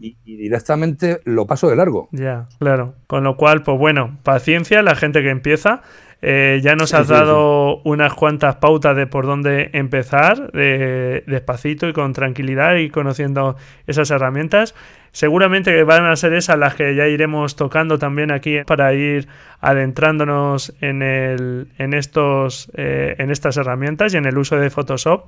y, 0.00 0.16
directamente 0.24 1.20
lo 1.24 1.46
paso 1.46 1.68
de 1.68 1.76
largo. 1.76 2.08
Ya, 2.12 2.48
claro. 2.58 2.94
Con 3.06 3.24
lo 3.24 3.36
cual, 3.36 3.62
pues 3.62 3.78
bueno, 3.78 4.18
paciencia, 4.22 4.82
la 4.82 4.94
gente 4.94 5.22
que 5.22 5.30
empieza. 5.30 5.82
Eh, 6.22 6.60
ya 6.62 6.76
nos 6.76 6.92
has 6.92 7.08
dado 7.08 7.78
unas 7.84 8.12
cuantas 8.14 8.56
pautas 8.56 8.94
de 8.94 9.06
por 9.06 9.26
dónde 9.26 9.70
empezar, 9.72 10.52
despacito 10.52 11.88
y 11.88 11.92
con 11.92 12.12
tranquilidad 12.12 12.76
y 12.76 12.90
conociendo 12.90 13.56
esas 13.86 14.10
herramientas. 14.10 14.74
Seguramente 15.12 15.82
van 15.82 16.04
a 16.04 16.14
ser 16.14 16.34
esas 16.34 16.58
las 16.58 16.74
que 16.74 16.94
ya 16.94 17.08
iremos 17.08 17.56
tocando 17.56 17.98
también 17.98 18.30
aquí 18.30 18.58
para 18.64 18.94
ir 18.94 19.26
adentrándonos 19.60 20.72
en, 20.80 21.02
el, 21.02 21.68
en, 21.78 21.94
estos, 21.94 22.70
eh, 22.74 23.16
en 23.18 23.30
estas 23.30 23.56
herramientas 23.56 24.14
y 24.14 24.18
en 24.18 24.26
el 24.26 24.38
uso 24.38 24.56
de 24.56 24.70
Photoshop. 24.70 25.26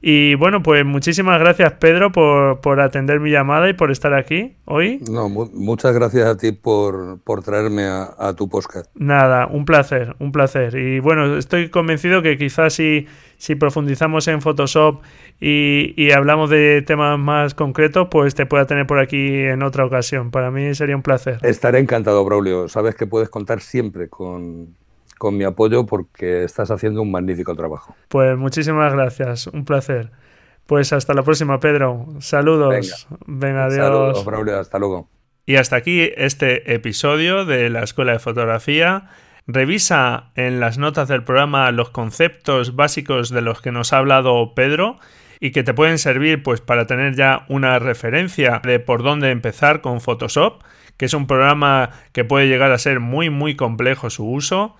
Y 0.00 0.36
bueno, 0.36 0.62
pues 0.62 0.84
muchísimas 0.84 1.40
gracias 1.40 1.72
Pedro 1.74 2.12
por, 2.12 2.80
atender 2.80 3.18
mi 3.18 3.32
llamada 3.32 3.68
y 3.68 3.72
por 3.72 3.90
estar 3.90 4.14
aquí 4.14 4.56
hoy. 4.64 5.02
No, 5.10 5.28
muchas 5.28 5.92
gracias 5.92 6.26
a 6.26 6.36
ti 6.36 6.52
por, 6.52 7.18
traerme 7.44 7.84
a, 7.84 8.32
tu 8.36 8.48
podcast. 8.48 8.90
Nada, 8.94 9.46
un 9.48 9.64
placer, 9.64 10.14
un 10.20 10.30
placer. 10.30 10.76
Y 10.76 11.00
bueno, 11.00 11.36
estoy 11.36 11.68
convencido 11.68 12.22
que 12.22 12.38
quizás 12.38 12.74
si, 12.74 13.06
si 13.38 13.56
profundizamos 13.56 14.28
en 14.28 14.40
Photoshop 14.40 15.02
y, 15.40 15.94
y, 15.96 16.12
hablamos 16.12 16.50
de 16.50 16.82
temas 16.82 17.18
más 17.18 17.54
concretos, 17.54 18.06
pues 18.10 18.36
te 18.36 18.46
pueda 18.46 18.66
tener 18.66 18.86
por 18.86 19.00
aquí 19.00 19.34
en 19.34 19.62
otra 19.64 19.84
ocasión. 19.84 20.30
Para 20.30 20.52
mí 20.52 20.74
sería 20.74 20.94
un 20.94 21.02
placer. 21.02 21.38
Estaré 21.42 21.80
encantado, 21.80 22.24
Braulio. 22.24 22.68
Sabes 22.68 22.94
que 22.94 23.06
puedes 23.06 23.28
contar 23.28 23.60
siempre 23.60 24.08
con, 24.08 24.76
con 25.18 25.36
mi 25.36 25.44
apoyo 25.44 25.84
porque 25.86 26.44
estás 26.44 26.70
haciendo 26.70 27.02
un 27.02 27.10
magnífico 27.10 27.54
trabajo. 27.54 27.94
Pues 28.08 28.36
muchísimas 28.38 28.92
gracias, 28.92 29.48
un 29.48 29.64
placer. 29.64 30.10
Pues 30.66 30.92
hasta 30.92 31.14
la 31.14 31.22
próxima, 31.22 31.60
Pedro. 31.60 32.06
Saludos. 32.20 33.08
Venga, 33.26 33.64
adiós. 33.64 33.86
Saludos, 33.86 34.24
Braulio, 34.24 34.58
hasta 34.58 34.78
luego. 34.78 35.08
Y 35.46 35.56
hasta 35.56 35.76
aquí 35.76 36.10
este 36.16 36.74
episodio 36.74 37.46
de 37.46 37.70
la 37.70 37.82
Escuela 37.82 38.12
de 38.12 38.18
Fotografía. 38.18 39.08
Revisa 39.46 40.30
en 40.34 40.60
las 40.60 40.76
notas 40.76 41.08
del 41.08 41.24
programa 41.24 41.72
los 41.72 41.88
conceptos 41.88 42.76
básicos 42.76 43.30
de 43.30 43.40
los 43.40 43.62
que 43.62 43.72
nos 43.72 43.94
ha 43.94 43.96
hablado 43.96 44.54
Pedro 44.54 44.98
y 45.40 45.52
que 45.52 45.62
te 45.62 45.72
pueden 45.72 45.96
servir 45.96 46.42
pues 46.42 46.60
para 46.60 46.86
tener 46.86 47.14
ya 47.14 47.46
una 47.48 47.78
referencia 47.78 48.60
de 48.62 48.78
por 48.78 49.02
dónde 49.02 49.30
empezar 49.30 49.80
con 49.80 50.02
Photoshop, 50.02 50.62
que 50.98 51.06
es 51.06 51.14
un 51.14 51.26
programa 51.26 51.92
que 52.12 52.24
puede 52.24 52.46
llegar 52.46 52.72
a 52.72 52.78
ser 52.78 53.00
muy 53.00 53.30
muy 53.30 53.56
complejo 53.56 54.10
su 54.10 54.30
uso 54.30 54.76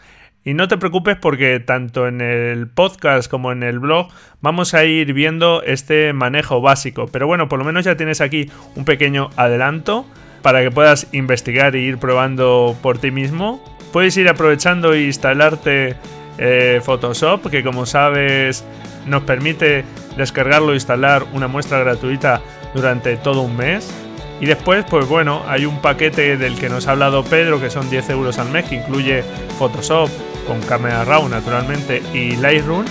y 0.49 0.55
no 0.55 0.67
te 0.67 0.79
preocupes 0.79 1.19
porque 1.21 1.61
tanto 1.61 2.09
en 2.09 2.23
el 2.23 2.69
podcast 2.69 3.31
como 3.31 3.53
en 3.53 3.63
el 3.63 3.81
blog 3.81 4.09
vamos 4.41 4.73
a 4.73 4.83
ir 4.87 5.13
viendo 5.13 5.63
este 5.63 6.15
manejo 6.15 6.63
básico. 6.63 7.07
Pero 7.07 7.27
bueno, 7.27 7.51
por 7.51 7.59
lo 7.59 7.67
menos 7.67 7.85
ya 7.85 7.99
tienes 7.99 8.23
aquí 8.23 8.51
un 8.75 8.87
pequeño 8.87 9.29
adelanto 9.37 10.07
para 10.41 10.63
que 10.63 10.71
puedas 10.71 11.07
investigar 11.13 11.77
e 11.77 11.81
ir 11.81 11.99
probando 11.99 12.75
por 12.81 12.97
ti 12.97 13.11
mismo. 13.11 13.63
Puedes 13.93 14.17
ir 14.17 14.27
aprovechando 14.27 14.95
e 14.95 15.03
instalarte 15.03 15.97
eh, 16.39 16.81
Photoshop, 16.83 17.51
que 17.51 17.63
como 17.63 17.85
sabes 17.85 18.65
nos 19.05 19.25
permite 19.25 19.85
descargarlo 20.17 20.73
e 20.73 20.77
instalar 20.77 21.27
una 21.35 21.49
muestra 21.49 21.81
gratuita 21.81 22.41
durante 22.75 23.19
todo 23.19 23.43
un 23.43 23.55
mes. 23.55 23.93
Y 24.41 24.47
después, 24.47 24.87
pues 24.89 25.07
bueno, 25.07 25.43
hay 25.47 25.67
un 25.67 25.83
paquete 25.83 26.39
del 26.39 26.59
que 26.59 26.71
nos 26.71 26.89
ha 26.89 26.93
hablado 26.93 27.23
Pedro, 27.23 27.61
que 27.61 27.69
son 27.69 27.91
10 27.91 28.09
euros 28.09 28.39
al 28.39 28.49
mes, 28.49 28.65
que 28.67 28.77
incluye 28.77 29.25
Photoshop, 29.59 30.09
con 30.49 30.61
Camera 30.63 31.05
Raw 31.05 31.29
naturalmente 31.29 32.03
y 32.13 32.35
Lightroom. 32.35 32.85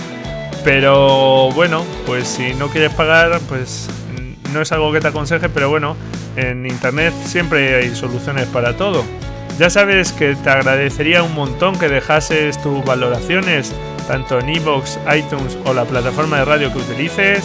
Pero 0.64 1.50
bueno, 1.52 1.84
pues 2.06 2.26
si 2.26 2.54
no 2.54 2.68
quieres 2.68 2.94
pagar, 2.94 3.38
pues 3.48 3.88
no 4.52 4.62
es 4.62 4.72
algo 4.72 4.92
que 4.92 5.00
te 5.00 5.08
aconseje, 5.08 5.48
pero 5.48 5.68
bueno, 5.68 5.96
en 6.36 6.66
internet 6.66 7.12
siempre 7.24 7.76
hay 7.76 7.94
soluciones 7.94 8.46
para 8.46 8.76
todo. 8.76 9.04
Ya 9.58 9.70
sabes 9.70 10.12
que 10.12 10.36
te 10.36 10.50
agradecería 10.50 11.22
un 11.22 11.34
montón 11.34 11.78
que 11.78 11.88
dejases 11.88 12.60
tus 12.62 12.84
valoraciones, 12.84 13.72
tanto 14.06 14.38
en 14.38 14.48
iVoox, 14.50 14.98
iTunes 15.16 15.58
o 15.64 15.74
la 15.74 15.84
plataforma 15.84 16.38
de 16.38 16.44
radio 16.44 16.72
que 16.72 16.78
utilices. 16.78 17.44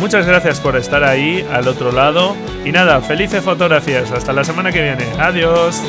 Muchas 0.00 0.26
gracias 0.26 0.58
por 0.58 0.76
estar 0.76 1.04
ahí 1.04 1.46
al 1.52 1.68
otro 1.68 1.92
lado. 1.92 2.36
Y 2.64 2.72
nada, 2.72 3.00
felices 3.00 3.44
fotografías. 3.44 4.10
Hasta 4.10 4.32
la 4.32 4.42
semana 4.42 4.72
que 4.72 4.82
viene. 4.82 5.04
Adiós. 5.18 5.80